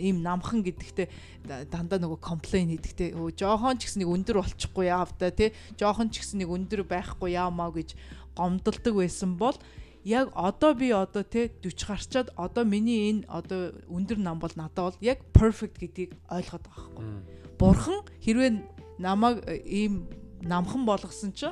[0.00, 1.08] ийм намхан гэдэгтээ
[1.44, 3.12] да- дандаа нөгөө комплейн хийдэгтэй.
[3.12, 5.52] Өө жоохон ч гэсэн нэг өндөр болчихгүй яавда тий?
[5.76, 7.92] Жоохон ч гэсэн нэг өндөр байхгүй яамаа гэж
[8.32, 9.54] гомдолдог байсан бол
[10.04, 14.94] яг одоо би одоо тий 40 гарчаад одоо миний энэ одоо өндөр нам бол надад
[14.94, 17.22] бол яг perfect гэдгийг ойлгоод байгаа Мм.
[17.58, 18.50] бурхан хэрвээ
[18.98, 20.08] намайг э, ийм
[20.42, 21.48] намхан болгосон чи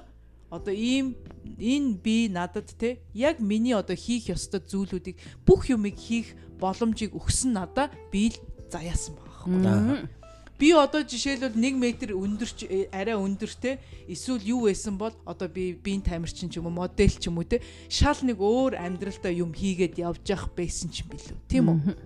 [0.50, 1.16] одоо ийм
[1.58, 5.16] энэ би надад те яг миний одоо хийх ёстой зүйлүүдийг
[5.48, 8.36] бүх юмыг хийх боломжийг өгсөн надаа би л
[8.68, 10.21] заяасан байгаа байхгүй.
[10.62, 11.82] Би одоо жишээлбэл 1 м
[12.22, 16.86] өндөрч э, арай өндөртэй эсвэл юу байсан бол одоо би биеийн тамирчин ч юм уу
[16.86, 17.58] модель ч юм уу те
[17.90, 21.98] шал нэг өөр амьдралдаа юм хийгээд явж явах байсан ч юм билүү тийм үү?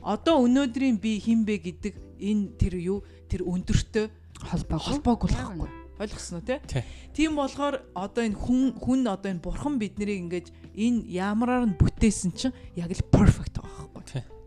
[0.00, 1.94] Одоо өнөөдрийн би хинбэ гэдэг
[2.24, 4.08] энэ тэр юу тэр өндөртөө
[4.48, 5.68] холбоог холбоог болохгүй.
[6.00, 6.40] Ойлгосноо?
[6.40, 6.80] Тий.
[7.12, 12.32] Тийм болохоор одоо энэ хүн хүн одоо энэ бурхан биднийг ингэж энэ ямараар нь бүтээсэн
[12.32, 14.39] чинь яг л perfect байгаа байхгүй.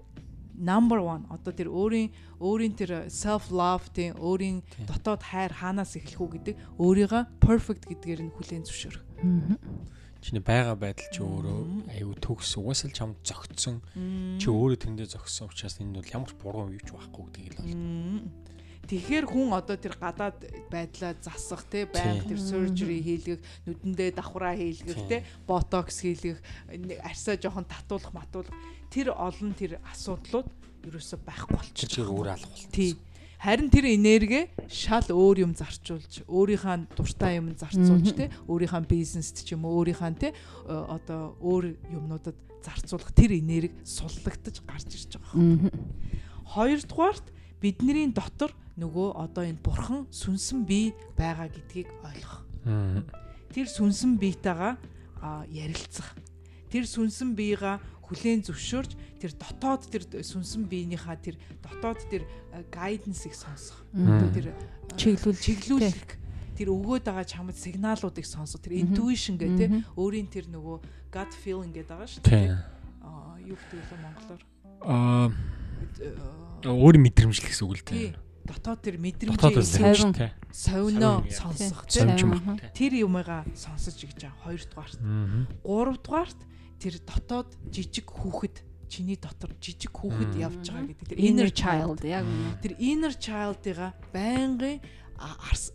[0.53, 6.21] Number 1 одоо тэр өөрийн өөрийн тэр self love тийм өөрийн дотоод хайр хаанаас эхлэх
[6.21, 9.03] үү гэдэг өөрийгөө perfect гэдгээр нь хүлээн зөвшөөрөх.
[10.23, 11.59] Чиний байгаа байдал чи өөрөө
[11.99, 13.75] аюу төгс угаасаа л чамд зөгцсөн.
[14.39, 17.59] Чи өөрөө тэндээ зөгссөн учраас энэ бол ямар ч буруу юу ч байхгүй гэдгийг л
[17.59, 18.53] бол.
[18.83, 25.07] Тэгэхээр хүн одоо тэр гадаад байдлаа засах те байнга тэр surgery хийлгэх, нүдэндээ давхраа хийлгэх
[25.07, 26.43] те ботокс хийлгэх,
[26.99, 28.51] арьсаа жоохон татуулах, матуулах
[28.93, 30.45] тэр олон тэр асуудлууд
[30.85, 31.89] ерөөсө байхгүй болчих.
[31.89, 32.69] Чиг өөр алах болно.
[32.69, 32.93] Тий.
[33.43, 39.57] Харин тэр энерги шал өөр юм зарчуулж, өөрийнхөө дуртай юм зарцуулж те өөрийнхөө бизнест ч
[39.57, 40.29] юм уу өөрийнхөө те
[40.69, 45.75] одоо өөр юмнуудад зарцуулах тэр энерги суллагдаж гарч ирж байгаа.
[46.55, 47.27] Хоёрдугаарт
[47.59, 52.47] бидний дотор нөгөө одоо энэ бурхан сүнсэн бие байгаа гэдгийг ойлгох.
[53.51, 54.79] Тэр сүнсэн биетэйгээ
[55.51, 56.15] ярилцах.
[56.71, 58.91] Тэр сүнсэн биега хүлээн зөвшөөрч
[59.23, 62.27] тэр дотоод тэр сүнсэн биенийхаа тэр дотоод тэр
[62.69, 63.87] гайденсыг сонсох.
[63.95, 64.47] Одоо тэр
[64.99, 66.19] чиглүүл чиглүүлэх
[66.53, 69.65] тэр өгөөд байгаа чамд сигналуудыг сонсох тэр intuition гэх те
[69.97, 70.77] өөрийн тэр нөгөө
[71.09, 72.57] gut feeling гэдэг байгаа шүү дээ.
[73.01, 74.41] Аа юу гэдэг вэ монголоор?
[74.85, 75.31] Аа
[76.69, 78.13] өөр мэдрэмжлэх гэсэн үг л дээ.
[78.43, 80.11] Дотоод тэр мэдрэмжийг совин
[80.51, 81.87] совино сонсох.
[81.87, 82.59] тийм.
[82.75, 84.43] Тэр юмгаа сонсож гэж байгаа.
[84.43, 84.99] Хоёрдугаарт.
[85.63, 86.39] Гуравдугаарт
[86.83, 88.59] тэр дотоод жижиг хүүхэд
[88.91, 92.27] чиний дотор жижиг хүүхэд явж байгаа гэдэг тэр inner child яг
[92.59, 94.83] тэр inner child-ыга байнгын
[95.15, 95.71] аргаж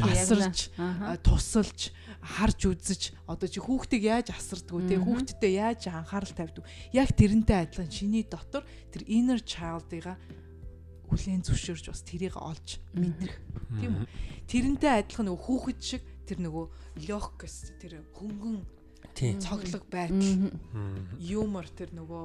[0.00, 0.72] асарч
[1.20, 1.92] тусалж
[2.24, 6.64] харж үзэж одоо чи хүүхдийг яаж асардгүү те хүүхдтэд яаж анхаарал тавьдаг
[6.96, 10.16] яг тэрнтэй адилхан чиний дотор тэр inner child-ыга
[11.06, 13.38] хүлээн зөвшөөрж бас тэрийг олж мэдрэх.
[13.78, 14.06] Тийм үү?
[14.50, 16.66] Тэрнтэй адилхан нөгөө хүүхэд шиг тэр нөгөө
[17.06, 18.66] лёгкс тэр хөнгөн
[19.16, 20.52] цоглог байдал
[21.18, 22.24] юмор тэр нөгөө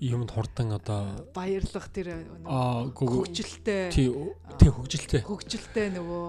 [0.00, 3.90] юмд хурдан одоо баярлах тэр хөгжилтэй.
[3.90, 4.12] Тий
[4.60, 5.22] тий хөгжилтэй.
[5.24, 6.26] Хөгжилтэй нөгөө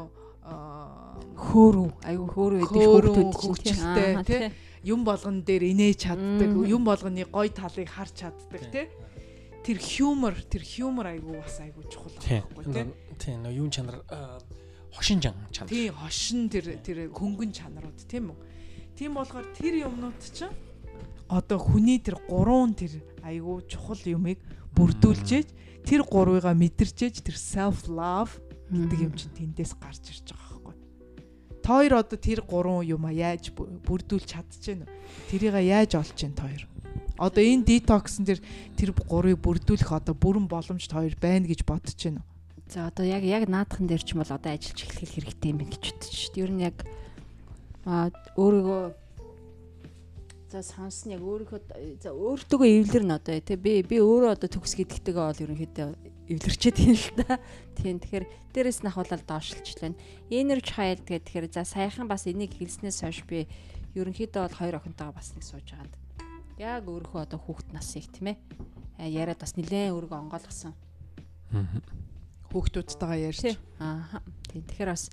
[1.36, 4.52] хөөрөв айгу хөөрөв гэдэг хөөрөв хөгжилтэй тий.
[4.88, 8.88] юм болгон дээр инээж чаддаг юм болгоны гой талыг харж чаддаг тий.
[9.68, 12.88] тэр хьюмор тэр хьюмор айгу бас айгу чухал байхгүй тий.
[13.20, 14.00] Тий нөө юун чанар
[14.96, 15.52] хошин чанар.
[15.68, 18.47] Тий хошин тэр тэр хөнгөн чанарууд тийм үү
[18.98, 20.50] тийм болохоор тэр юмнууд чинь
[21.30, 24.42] одоо хүний тэр гурван тэр айгүй чухал юмыг
[24.74, 25.54] бүрдүүлжээж
[25.86, 28.42] тэр гурвыгаа мэдэрчээж тэр self love
[28.74, 30.76] гэдэг юм чинь тэндээс гарч ирж байгаа байхгүй.
[31.62, 34.90] Та хоёр одоо тэр гурван юмаа яаж бүрдүүлж чадчихэв нэ?
[35.30, 36.66] Тэрийг яаж олж чинь та хоёр?
[37.22, 38.42] Одоо энэ detox-н тэр
[38.74, 42.26] тэр гурвыг бүрдүүлэх одоо бүрэн боломж та хоёр байна гэж бодож байна?
[42.66, 45.84] За одоо яг яг наадхан дээр ч юм бол одоо ажиллаж эхлэх хэрэгтэй юм гэж
[45.86, 46.36] бодчих.
[46.36, 46.84] Ер нь яг
[47.88, 49.08] өөрийгөө
[50.48, 51.60] За сонсон яг өөрийнхөө
[52.00, 55.88] за өөртөөгөө эвлэрнэ одоо тий би би өөрөө одоо төгс гэдэгтэйгээ бол ерөнхийдөө
[56.32, 57.36] эвлэрчээд юм л да.
[57.76, 58.26] Тийм тэгэхээр
[58.56, 60.00] дээрэс нь ахуулаад доошлж байна.
[60.32, 63.44] Inner child гэдэг тэгэхээр за саяхан бас энийг хэлснээс хойш би
[63.92, 65.96] ерөнхийдөө бол хоёр охинтойгоо бас нэг сууж байгаад
[66.56, 68.40] яг өөрийнхөө одоо хүүхэд насыг тийм ээ
[69.04, 70.72] яриад бас нилээн өөрийгөө онгойлгосон.
[72.56, 73.60] Хүүхдүүдтэйгээ ярьж.
[73.84, 75.12] Аа тийм тэгэхээр бас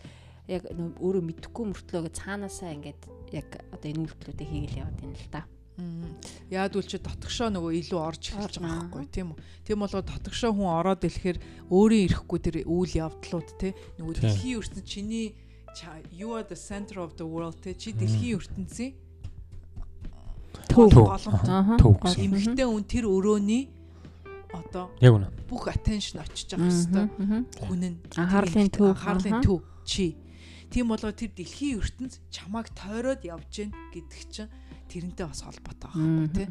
[0.48, 5.42] яг өөрөө мэдхгүй мөртлөө цаанаасаа ингээд яг одоо энэ үйлдэлүүдийг хийгээл яваад байна л да.
[6.54, 9.38] Яад үл чи дотгошоо нөгөө илүү орж эхэлж байгаа байхгүй тийм үү.
[9.66, 14.86] Тийм болоо дотгошоо хүн ороод ирэхээр өөрийн ирэхгүй тэр үйл явдлууд те нөгөө дэлхийн ертөнд
[14.86, 15.34] чиний
[16.14, 18.94] you are the center of the world те чи дэлхийн ертөнцийн
[20.70, 20.94] төв.
[20.94, 23.74] Төв эмхтэй хүн тэр өрөөний
[24.54, 25.28] одоо яг үнэ.
[25.50, 27.96] бүх attention очиж байгаа хэвээр хүн нь.
[28.14, 28.94] Анхаарлын төв.
[28.94, 29.58] анхаарлын төв.
[29.82, 30.14] Чи
[30.74, 34.50] Тийм болоо тэр дэлхийн ертөнц чамааг тойроод явж гин гэдэг чинь
[34.90, 36.50] тэрнтэй бас холбоотой байгаа тийм.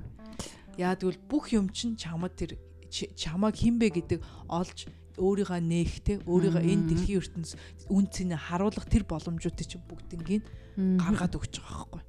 [0.80, 2.56] Яагтвэл бүх юм чинь чамд тэр
[2.88, 4.88] чамааг хинбэ гэдэг олж
[5.20, 7.60] өөрийгөө нээх те өөрийгөө энэ дэлхийн ертөнц
[7.92, 10.48] үнцнийг харуулах тэр боломжуудыг чинь бүгднийг
[10.80, 12.02] гаргаад өгч байгаа байхгүй.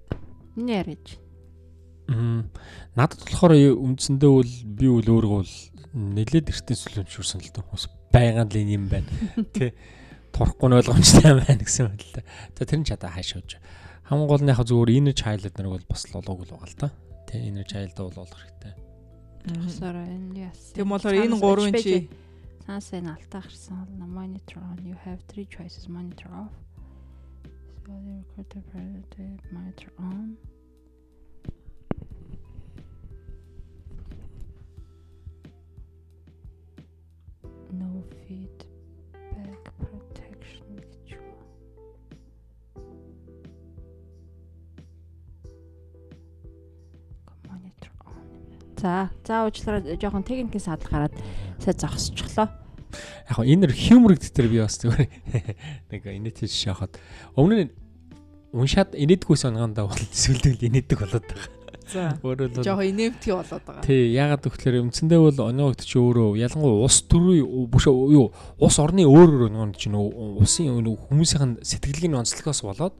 [0.62, 1.18] Энэ яриач.
[2.14, 2.46] Мм.
[2.94, 5.54] Надад болохоор үндсэндээ бол би үл өөрийгөө бол
[5.98, 7.66] нэлээд эртний сүлэмжшүүлсэн л дээ.
[7.74, 9.10] Бас байгаан л юм байна.
[9.56, 9.74] Тэ
[10.34, 12.26] турахгүй нь ойлгомжтой байна гэсэн үг л дээ.
[12.58, 13.50] За тэр нь чадаа хаашаач.
[14.10, 16.80] Хамгийн гол нь яг зүгээр inner child нар бол бас л олоогүй л байгаа л
[16.82, 16.88] та.
[17.30, 18.74] Тэ inner child бол олох хэрэгтэй.
[19.46, 20.74] Тусаар энэ яс.
[20.74, 22.10] Тэм болохоор энэ гурвын чи
[22.66, 26.54] цаас энэ алтаа гарсан бол monitor on you have three choices monitor off.
[27.86, 30.36] So the recorder priority monitor on.
[37.70, 38.63] No feedback
[48.84, 49.08] За.
[49.24, 51.16] За уучлаарай жоохон техникээс садлах гараад
[51.56, 52.52] сая зогсчихлоо.
[53.24, 55.08] Яг хоо энэ хьюмор гэдэг би бас зүгээр
[55.88, 56.92] нэг инээдэж шахаад
[57.32, 57.72] өмнө нь
[58.52, 61.48] уншаад инээдгүйс онгондоо бол сүлдэл инээдэг болоод байгаа.
[61.88, 62.12] За.
[62.28, 63.88] Өөрөө л Жохо инэмти болоод байгаа.
[63.88, 69.08] Тий, ягаад гэвэл үндсэндээ бол оногт чи өөрөө ялангуяа ус төрийн бүш юу ус орны
[69.08, 72.96] өөр өөр нөгөө чинь усын хүмүүсийн сэтгэлгийн онцлогоос болоод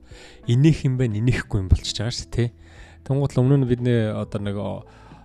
[0.48, 2.48] инех юм байна, инехгүй юм болчихж байгаа шүү тий.
[3.04, 4.56] Тэнгуут л өмнө нь бид нэ одоо нэг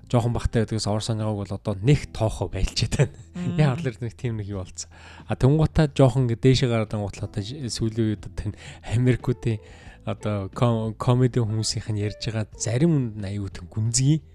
[0.10, 3.16] жоохон бахтай байдгаас орсон байгааг бол одоо нэг тоохоо байлчаад байна.
[3.58, 4.90] Яг л нэг тийм нэг юу болцсон.
[5.30, 8.58] А тэнгуутаа жоохон дээшээ гараад ангуутлаа одоо сүүлийн үед одоо
[8.90, 9.62] Америкуудын
[10.10, 10.50] одоо
[10.98, 14.26] комеди хүмүүсийнх нь ярьж байгаа зарим үнд нь аюу тэн гүнзгий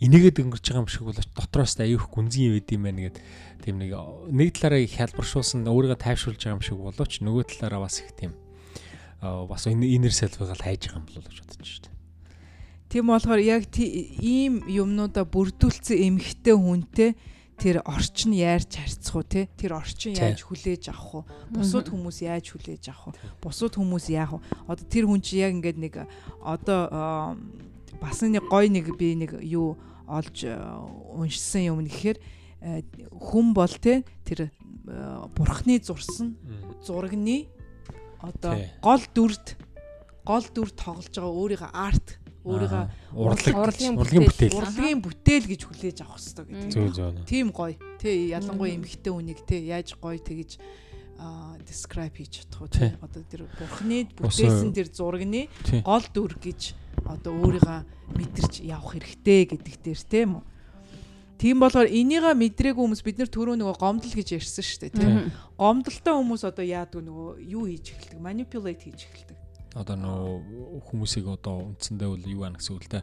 [0.00, 3.16] энийгээд өнгөрч байгаа юм шиг бол дотроос аюух гүнзгий байд юм байна гэд
[3.64, 3.96] тийм нэг
[4.28, 8.36] нэг талаараа их хялбаршуулсан өөрийгөө тайвшруулж байгаа юм шиг боловч нөгөө талаараа бас их тийм
[9.24, 11.95] бас инер селфигаал хайж байгаа юм болов гэж бодож шүү дээ.
[12.86, 17.10] Тийм болохоор яг ийм юмнуудаа бүрдүүлсэн эмхтэй хүнтэй
[17.56, 21.24] тэр орчин яарч харьцах уу те тэр орчин яаж хүлээж авах уу?
[21.50, 23.18] Бусууд хүмүүс яаж хүлээж авах уу?
[23.40, 25.94] Бусууд хүмүүс яах вэ одоо тэр хүн чи яг ингээд нэг
[26.44, 27.34] одоо
[27.98, 30.44] бас нэг гой нэг би нэг юу олж
[31.16, 32.20] уншсан юм нэхэр
[33.10, 34.52] хүн бол те тэр
[35.34, 36.36] бурхны зурсан
[36.84, 37.48] зурагны
[38.20, 39.56] одоо гол дүрд
[40.28, 42.08] гол дүр тоглож байгаа өөрийнхөө арт
[42.46, 44.54] өөрийгөө урлагийн урлагийн бүтээл.
[44.54, 47.26] урлагийн бүтээл гэж хүлээж авах хэрэгтэй гэдэг.
[47.26, 47.74] Тийм гоё.
[47.98, 50.62] Тэ ялангуяа эмхтэй үнийг тэ яаж гоё тэгэж
[51.18, 55.48] а describe хийж чадах тий одоо тэр бурхны бүтээсэн тэр зурагны
[55.80, 56.76] гол дүр гэж
[57.08, 57.80] одоо өөрийгөө
[58.20, 60.44] мэдэрч явах хэрэгтэй гэдэг дээр тийм үү
[61.36, 65.16] Тийм болохоор энийга мэдрээгүй хүмүүс бид нар түрүү нөгөө гомдол гэж ярьсан шүү дээ тийм
[65.60, 68.20] гомдолтой хүмүүс одоо яадаг нөгөө юу хийж эхэлдэг?
[68.24, 69.36] Manipulate хийж эхэлдэг
[69.76, 73.02] одоо нөө хүмүүсийг одоо үндсэндээ бол юу байна гэсэн үгтэй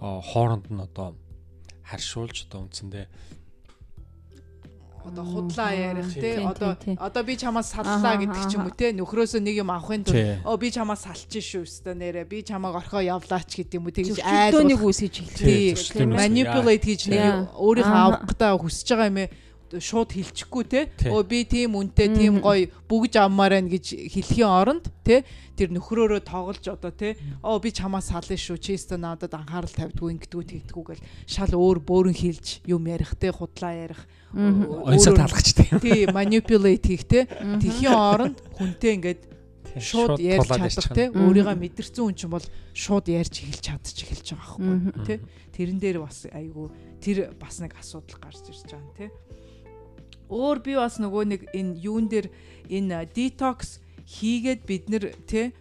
[0.00, 1.18] хооронд нь одоо
[1.82, 3.06] харьшуулж одоо үндсэндээ
[5.04, 6.40] одоо худлаа ярих те.
[6.40, 8.88] Одоо одоо би чамаас саллаа гэдэг ч юм уу те.
[8.96, 12.24] Нөхрөөсөө нэг юм авахын тулд оо би чамаас салчих шүү өстө нэрэ.
[12.24, 17.52] Би чамааг орхоо явлаач гэдэг юм уу тэгж айдуу нэг үсэж эхэлдэг manipulate хийж нэг
[17.52, 19.18] өөрийнхөө авах гэдэг хүсэж байгаа юм
[19.80, 20.80] шууд хилчихгүй те.
[21.10, 25.22] Өө би тийм үнтэй тийм гоё бүгж авмаар байна гэж хэлхийн оронд те.
[25.54, 27.14] Тэр нөхрөөрөө тоглож одоо те.
[27.42, 28.58] Оо би чамаас сална шүү.
[28.58, 31.06] Чи өстө надад анхаарал тавьдгүй ингэдэггүй тэгдэггүй гэл.
[31.26, 34.02] Шал өөр бөөрн хилж юм ярих те худлаа ярих.
[34.34, 37.26] Онцоо талгach тийм тий manipulate хийх те.
[37.30, 39.22] Тэхийн оронд хүнтэй ингээд
[39.78, 41.10] шууд ярьж чадах те.
[41.10, 45.06] өөрийгөө мэдэрсэн хүн чинь бол шууд ярьж эхэлж чадчих эхэлж байгаа байхгүй.
[45.06, 45.14] Те
[45.54, 46.66] тэрэн дээр бас айгүй
[46.98, 49.06] тэр бас нэг асуудал гарч ирж байгаа юм те
[50.34, 52.26] өөр би бас нөгөө нэг энэ юун дээр
[52.66, 55.54] энэ detox хийгээд бид нэр тэ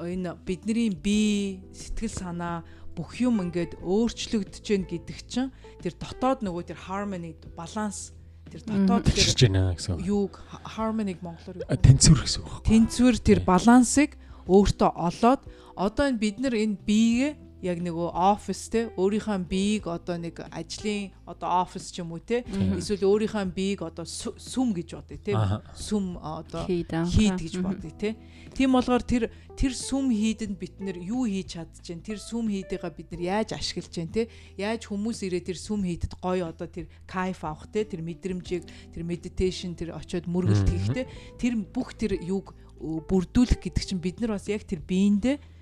[0.00, 2.64] энэ бидний бие сэтгэл санаа
[2.96, 5.52] бүх юм ингээд өөрчлөгдөж гэн гэдэг чинь
[5.84, 8.16] тэр дотоод нөгөө тэр harmony баланс
[8.48, 12.52] тэр дотоод тэр юуг harmony монголоор тэнцвэр гэсэн үг.
[12.56, 12.68] Байна.
[12.72, 14.16] Тэнцвэр тэр балансыг
[14.48, 15.40] өөртөө олоод
[15.76, 17.32] одоо энэ бид нар энэ биегээ
[17.64, 22.44] яг нөгөө офис те өөрийнхөө биеийг одоо нэг ажлын одоо офис ч юм уу те
[22.76, 25.32] эсвэл өөрийнхөө биеийг одоо сүм гэж бодъё те
[25.72, 28.16] сүм одоо хийд гэж бодъё те.
[28.52, 33.08] Тийм болгоор тэр тэр сүм хийдэнд бид нэр юу хийж чадчихээн тэр сүм хийдээгээ бид
[33.16, 34.28] нар яаж ашиглаж जैन те?
[34.60, 37.88] Яаж хүмүүс ирээ тэр сүм хийдэд гоё одоо тэр кайф авах те?
[37.88, 41.08] Тэр мэдрэмжийг тэр медитейшн тэр очиод мөргөлт хийх те?
[41.40, 45.55] Тэр бүх тэр юг бүрдүүлэх гэдэг чинь бид нар бас яг тэр биендээ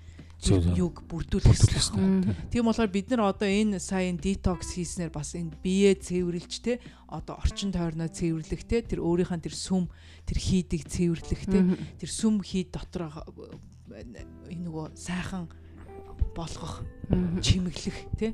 [0.53, 2.51] юг бүрдүүлэх хэрэгтэй.
[2.51, 6.79] Тийм болохоор бид нар одоо энэ сайн детокс хийснээр бас энэ бие цэвэрлж те
[7.09, 9.89] одоо орчин тойрноо цэвэрлэх те тэр өөрийнх нь тэр сүм
[10.29, 11.59] тэр хийдийг цэвэрлэх те
[11.97, 13.09] тэр сүм хийд дотор
[13.89, 15.49] энэ нөгөө сайхан
[16.35, 16.83] болгох
[17.41, 18.31] чимэглэх тий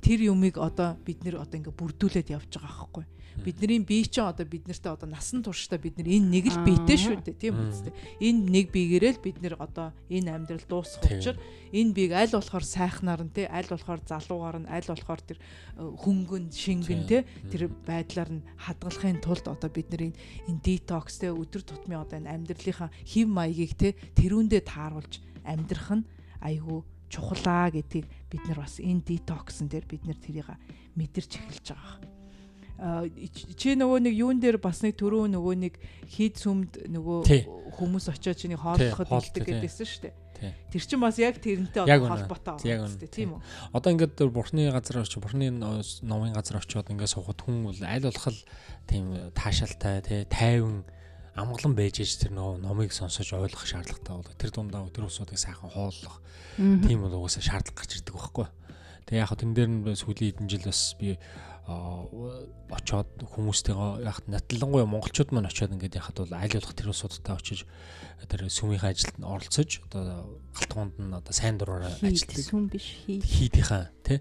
[0.00, 3.04] тэр юмыг одоо бид нэр одоо ингээ бүрдүүлээд явж байгаа байхгүй
[3.40, 6.98] бидний бие чинь одоо бид нартай одоо насан туршдаа бид нар энэ нэг л биетэй
[7.00, 11.40] шүү дээ тийм үстэй энэ нэг биегээрээ л бид нэр одоо энэ амьдрал дуусах учраас
[11.72, 15.44] энэ биег аль болохоор сайхнаар нь тий аль болохоор залуугаар нь аль болохоор тэр э,
[15.80, 21.62] хөнгөн шингэн тий тэр байдлаар нь хадгалахын тулд одоо бид нар энэ детокс тий өдөр
[21.64, 26.04] тутмын одоо энэ амьдралынхаа хэв маягийг тий тэрүүндээ тааруулж амьдрах нь
[26.44, 30.48] айгүй чухлаа гэдгийг бид нар бас энэ детоксн дээр бид нар тэрийг
[30.96, 32.11] мэдэрч эхэлж байгаа.
[32.82, 35.78] Чи нөгөө нэг юун дээр бас нэг төрөө нөгөө нэг
[36.10, 37.20] хід сүмд нөгөө
[37.78, 40.14] хүмүүс очиод чиний хооллоход хэлдэг гэдээсэн шүү дээ.
[40.74, 43.40] Тэр чинь бас яг тэрнтэй холбоотой байна тийм үү?
[43.70, 48.34] Одоо ингээд бурхны газар очиж бурхны номын газар очиод ингээд сухад хүн бол аль болох
[48.90, 50.82] тийм таашаалтай тий тайван
[51.38, 55.70] амгалан байж ич тэр нөө номыг сонсож ойлгох шаардлагатай бол тэр дундаа тэр усуудыг сайхан
[55.70, 56.18] хооllох
[56.58, 58.46] тийм бол угаасаа шаардлага гарч ирдэг байхгүй.
[59.06, 61.16] Тэгээ яг хаа тэн дээр нь сүүлийн хэдэн жил бас би
[62.72, 67.68] очоод хүмүүстэйгээ яг натлангуй монголчууд маань очоод ингээд яхад бол аль болох тэр усуудтай очиж
[68.28, 72.46] тэр сүмийн ажилд нь оролцож одоо галтгоонд нь одоо сайн дураараа ажилладаг.
[72.46, 74.20] Сүм биш хийдийнхаа тий.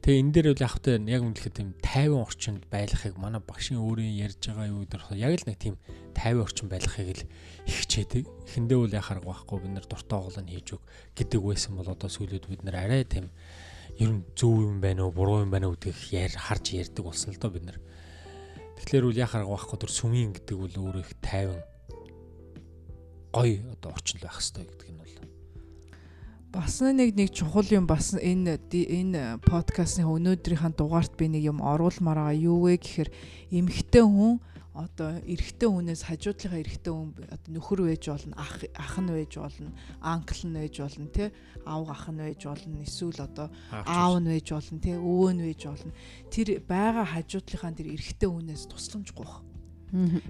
[0.00, 4.14] Тэгээ энэ дээр бол яг хөтэ яг үнэхээр тийм 50 орчинд байлгахыг манай багшийн өөрийн
[4.24, 5.74] ярьж байгаа юу дээр яг л нэг тийм
[6.14, 7.26] 50 орчим байлгахыг л
[7.66, 8.24] хичээдэг.
[8.46, 10.82] Эхэндээ бол яхаар байхгүй бид нар дуртай оголоо хийж өг
[11.18, 13.30] гэдэг байсан бол одоо сүүлүүд бид нар арай тийм
[14.02, 17.30] ер нь зөв юм байна уу, буруу юм байна уу гэдгийг яар харж ярьдаг болсон
[17.30, 17.78] л доо бид нар.
[18.82, 21.62] Тэгэхээр үл яхаар байхгүй төр сүмийн гэдэг бол өөрөө их тайван
[23.30, 25.14] гоё одоо орчин байх хэрэгтэй гэдэг нь бол
[26.52, 32.28] бас нэг нэг чухал юм бас энэ энэ подкастын өнөөдрийнхээ дугаарт би нэг юм оруулмаар
[32.28, 33.10] байгаа юу вэ гэхээр
[33.56, 34.36] эмхтэй хүн
[34.72, 39.70] одоо эрэгтэй хүнээс хажуудлынхаа эрэгтэй хүн одоо нөхөр байж болно ах ах нь байж болно
[40.00, 41.24] анкл нь байж болно те
[41.68, 45.62] аав ах нь байж болно эсвэл одоо аав нь байж болно те өвөө нь байж
[45.68, 45.92] болно.
[46.32, 49.52] Тэр байгаа хажуудлынхаа тэр эрэгтэй хүнээс тусламжгүй байна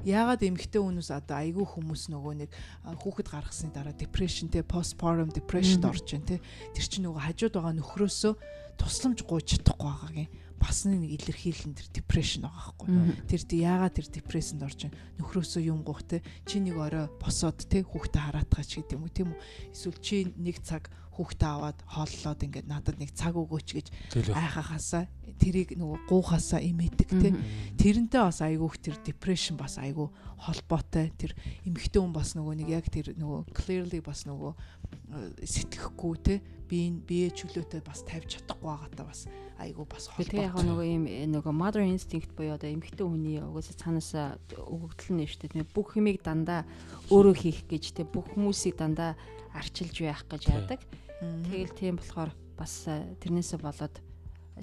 [0.03, 2.51] Яагаад эмэгтэй хүмүүс одоо айгүй хүмүүс нөгөө нэг
[2.99, 6.43] хүүхэд гаргасны дараа depressionтэй postpartum depressionд орж байна те
[6.74, 8.34] тэр чинь нөгөө хажууд байгаа нөхрөөсөө
[8.74, 10.30] тусламж гуйж чадахгүй байгаагийн
[10.62, 13.26] бас нэг илэрхийлэн тэр депрешн байгаа байхгүй.
[13.26, 14.86] Тэр яагаад тэр депрессэнд орж
[15.18, 19.34] нөхрөөсөө юм гоох те чи нэг орой босоод те хүүхдээ хараатгаач гэдэг юм уу тийм
[19.34, 19.42] үү.
[19.74, 20.86] Эсвэл чи нэг цаг
[21.18, 23.86] хүүхдээ аваад хооллоод ингээд надад нэг цаг өгөөч гэж
[24.32, 27.36] айхахаасаа тэрийг нөгөө гуухаасаа имээдэг те.
[27.76, 30.08] Тэрнтэй бас айгүйх тэр депрешн бас айгүй
[30.40, 31.12] холбоотой.
[31.20, 31.36] Тэр
[31.68, 36.40] эмэгтэй хүн бас нөгөө нэг яг тэр нөгөө clearly бас нөгөө э, сэтгэхгүй те
[36.73, 39.20] би бие чөлөөтэй бас тавьж чадахгүй байгаатай бас
[39.61, 40.33] айгүй бас холбоотой.
[40.33, 44.11] Тэгээ яг нөгөө юм э, нөгөө mother instinct буюу одоо эмэгтэй хүний угаасаа цаанаас
[44.57, 45.68] өгөгдөл нь шүү дээ.
[45.68, 46.64] Бүх хэмийг дандаа
[47.12, 49.20] өөрөө хийх гэж те бүх хүмүүсийг дандаа
[49.53, 50.81] арчилж байх гэж яадаг.
[51.20, 54.01] Тэгэл тийм болохоор бас э, тэрнээсээ болоод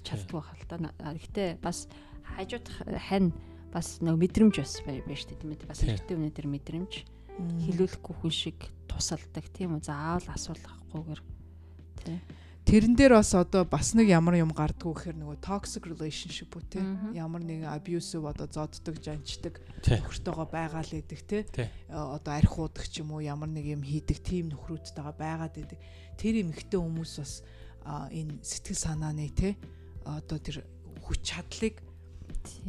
[0.01, 1.13] чаддгүй байх л та.
[1.13, 1.85] Гэхдээ бас
[2.25, 2.65] хажууд
[3.05, 3.29] хань
[3.69, 5.69] бас нөгөө мэдрэмж бас байна шүү дээ тийм ээ.
[5.69, 6.93] Бас эрэгтэй хүний тэр мэдрэмж
[7.69, 9.85] хилүүлэхгүй хүн шиг тусалдаг тийм үү.
[9.85, 11.38] Заавал асуулахгүйгээр тий.
[12.69, 16.79] Тэрэн дээр бас одоо бас нэг ямар юм гардггүй гэхээр нөгөө toxic relationship үү те
[17.17, 19.57] ямар нэг abusive одоо зоддог жанчдаг
[19.89, 24.21] нөхөртөөгөө байгаа л идэг те одоо арх уудаг ч юм уу ямар нэг юм хийдэг
[24.21, 25.79] тийм нөхрүүдтэйгээ байгаад идэг.
[26.21, 27.33] Тэр эмэгтэй хүмүүс бас
[28.13, 29.57] энэ сэтгэл санааны те
[30.05, 30.61] одоо тэр
[31.01, 31.81] хүч чадлыг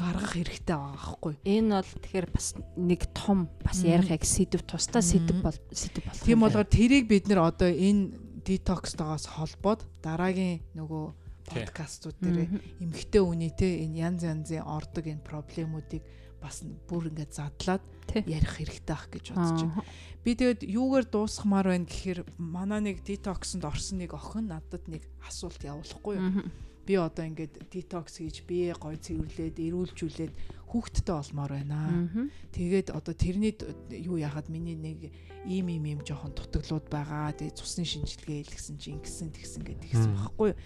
[0.00, 1.34] гаргах хэрэгтэй байгаа байхгүй.
[1.44, 2.46] Энэ бол тэгэхээр бас
[2.80, 6.24] нэг том бас ярих яг сэдв тусдаа сэдв бол сэдв болох.
[6.24, 11.05] Тийм болгоор тэрийг бид нэр одоо энэ детокстойгоос холбоод дараагийн нөгөө
[11.51, 12.49] подкастууд дээр
[12.80, 16.03] эмгхтэй үнэтэй энэ янз янзын ордог энэ проблемуудыг
[16.41, 17.84] бас бүр ингээд задлаад
[18.24, 19.84] ярих хэрэгтэй ах гэж бодож байна.
[20.24, 25.61] Би тэгээд юугаар дуусгамаар байна гэхээр манай нэг детоксонд орсон нэг охин надад нэг асуулт
[25.61, 26.49] явуулахгүй юу?
[26.86, 30.32] Би одоо ингээд детокс хийж бие гой цэвэрлээд эрүүлжүүлээд
[30.70, 32.06] хүүхдтэй болмоор байна.
[32.54, 33.54] Тэгээд одоо тэрний
[33.90, 35.10] юу яхад миний нэг
[35.44, 37.34] ийм ийм ийм жоохон дутаглууд байгаа.
[37.34, 40.58] Тэгээд цусны шинжилгээ хийлгсэн чи ингэсэн тэгсэн гэдэг хэлсэн байхгүй юу?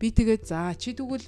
[0.00, 1.26] Би тэгээд за чи тэгвэл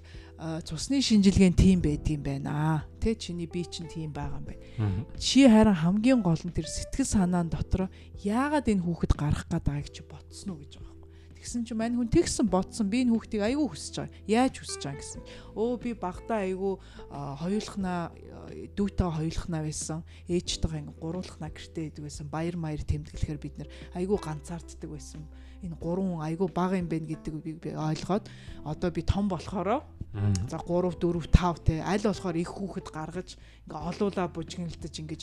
[0.65, 2.89] цусны шинжилгээний тим байдгийм байна.
[2.99, 5.05] Тэ чиний бие чинь тийм байгаа юм байна.
[5.21, 7.93] Чи харин хамгийн гол нь тэр сэтгэл санаан дотор
[8.25, 10.94] яагаад энэ хүүхэд гарах гээд байгааг чи ботсон уу гэж байгаа
[11.45, 14.17] Тэгсэн чинь мань хүн тэгсэн бодсон би энэ хүүхдийг айгүй хүсэж байгаа.
[14.25, 15.23] Яаж хүсэж байгаа гэсэн.
[15.53, 16.75] Өө би багтаа айгүй
[17.13, 18.01] хоёулахнаа
[18.73, 20.01] дүүтэй хоёулахнаа байсан.
[20.25, 22.33] Ээжтэйгээ ингээ гуруулахнаа гэртээ идэг байсан.
[22.33, 25.29] Баяр маяр тэмдэглэхээр бид нэр айгүй ганцаарддаг байсан.
[25.61, 28.25] Энэ гурван хүн айгүй бага юм байна гэдэг би ойлгоод
[28.65, 29.85] одоо би том болохоро
[30.49, 33.35] За 3 4 5 те аль болохоор их хүүхэд гаргаж
[33.67, 35.23] ингээ олуула бужигнэлтэж ингэж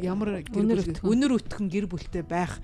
[0.00, 2.56] ямар өнөр өтгөн гэр бүлтэй байх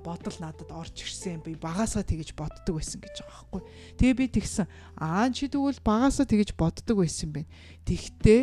[0.00, 3.62] бодол надад орж ирсэн би багасаа тэгэж боддог байсан гэж байгаа байхгүй.
[4.00, 4.66] Тэгээ би тэгсэн
[4.96, 7.48] аа чи тэгвэл багасаа тэгэж боддог байсан байх.
[7.84, 8.40] Тэгтээ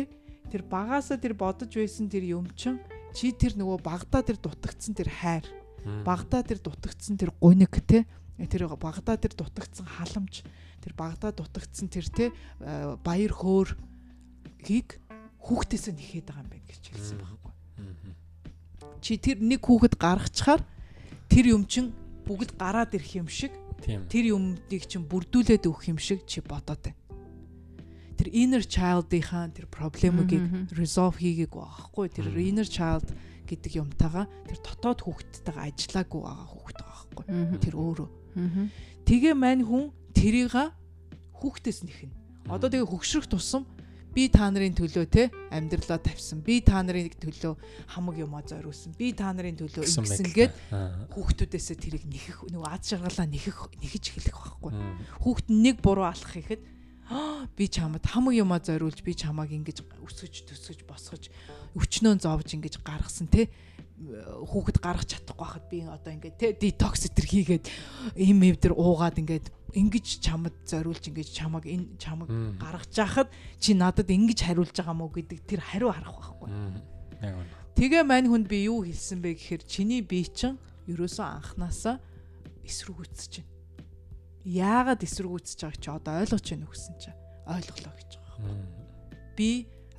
[0.54, 2.78] тэр багасаа тэр бодож байсан тэр юм чин
[3.12, 5.44] чи тэр нөгөө багтаа тэр дутагдсан тэр хайр
[6.04, 8.06] багтаа тэр дутагдсан тэр гуниг те
[8.38, 10.44] тэр багтаа тэр дутагдсан халамж
[10.80, 12.24] тэр багтаа дутагдсан тэр те
[13.02, 13.74] баяр хөөр
[14.62, 15.00] хийг
[15.42, 17.47] хүүхдээсээ нэхээд байгаа юм байна гэж хэлсэн байхгүй
[19.00, 20.62] чи тэр нэг хүүхэд гаргачихаар
[21.28, 21.92] тэр юм чин
[22.28, 26.98] бүгд гараад ирэх юм шиг тэр юмыг чин бүрдүүлээд өгөх юм шиг чи бодоод байна.
[28.18, 30.34] Тэр inner child-ийнхаа тэр проблемыг
[30.74, 32.06] resolve хийгээгүй байхгүй.
[32.10, 33.06] Тэр inner child
[33.46, 37.24] гэдэг юмтайгаа тэр дотоод хүүхдтэйгээ ажиллаагүй байгаа хүүхэд байгаа байхгүй.
[37.62, 38.08] Тэр өөрөө.
[39.06, 40.50] Тэгээ мань хүн тэрийг
[41.38, 42.12] хүүхдээс нэхнэ.
[42.50, 43.62] Одоо тэгээ хөгшрөх тусам
[44.14, 46.40] Би та нарын төлөө те амьдралаа тавьсан.
[46.42, 47.54] Би та нарын төлөө
[47.94, 48.96] хамаг юмаа зориулсан.
[48.98, 50.52] Би та нарын төлөө ингэсэн гэд
[51.14, 54.72] хүүхдүүдээсээ тэрийг нэхэх нөгөө ад жаргалаа нэхэх нэхэж эхлэх байхгүй.
[55.22, 56.62] Хүүхд нэг буруу алах ихэд
[57.56, 61.32] би чамд хамаг юмаа зориулж би чамааг ингэж өсгөж төсгөж босгож
[61.72, 63.48] өчнөө зовж ингэж гаргасан те
[63.98, 67.64] хүүхэд гаргах чадахгүй байхад би одоо ингээд те детокс өтер хийгээд
[68.16, 72.30] им эвдэр уугаад ингээд ингэж чамд зориулж ингэж чамаг энэ чамаг
[72.62, 73.28] гаргаж яхад
[73.58, 76.50] чи надад ингэж хариулж байгаа мó гэдэг тэр хариу харах байхгүй.
[77.74, 81.98] Тэгээ мань хүнд би юу хэлсэн бэ гэхээр чиний бие чин ерөөсөө анханасаа
[82.62, 83.58] эсрүүгүцэж байна
[84.48, 87.10] яагаад эсэргүүцэж байгааг чи одоо ойлгож байна уу гэсэн чи
[87.44, 88.56] ойлголоо гэж байгаа.
[89.36, 89.50] Би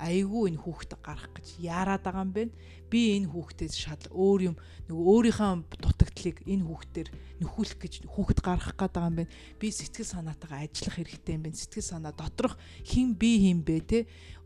[0.01, 2.43] айгүй энэ хүүхдэд гарах гэж яарад байгаа юм бэ?
[2.89, 4.55] Би энэ хүүхдээс шал өөр юм
[4.89, 7.09] нөгөө өөрийнхөө дутагдлыг энэ хүүхдээр
[7.39, 9.31] нөхүүлэх гэж хүүхэд гаргах гээд байгаа юм бэ?
[9.61, 11.53] Би сэтгэл санаатайгаа ажиллах хэрэгтэй юм бэ?
[11.53, 13.99] Сэтгэл санаа доторх хин би хин бэ те?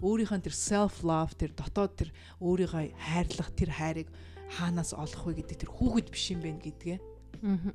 [0.04, 2.10] Өөрийнхөө тэр self love тэр дотоод тэр
[2.44, 4.08] өөрийгөө хайрлах тэр хайрыг
[4.60, 6.98] хаанаас олох вэ гэдэг тэр хүүхэд биш юм бэ гэдгээ.
[7.00, 7.74] Аа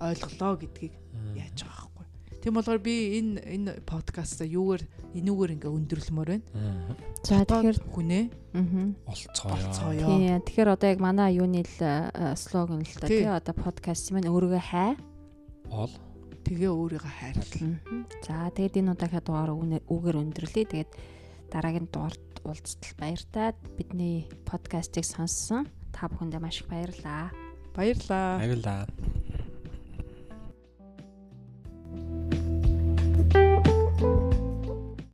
[0.00, 0.94] ойлголоо гэдгийг
[1.34, 1.97] яаж байгаа байхгүй.
[2.38, 6.46] Тийм болохоор би энэ энэ подкаста юугаар энүүгээр ингээ өндөрлмөр байна.
[7.26, 8.24] За тэгэхээр хүнээ
[9.10, 10.06] олцгоё.
[10.06, 10.38] Тийм.
[10.46, 11.76] Тэгэхээр одоо яг манай юуны л
[12.38, 14.94] слоган л та тийм одоо подкаст маань өөрийгөө хай.
[15.74, 15.90] Ол.
[16.46, 17.74] Тэгээ өөрийгөө хайрлал.
[18.22, 19.50] За тэгээд энэ удаагийн дугаар
[19.90, 20.64] үгээр өндөрлөе.
[20.70, 20.92] Тэгээд
[21.50, 23.58] дараагийн дугаард уулзтал баяртай.
[23.74, 27.34] Бидний подкастыг сонссон та бүхэндээ маш их баярлалаа.
[27.74, 28.38] Баярлалаа.
[28.38, 28.86] Баярлалаа.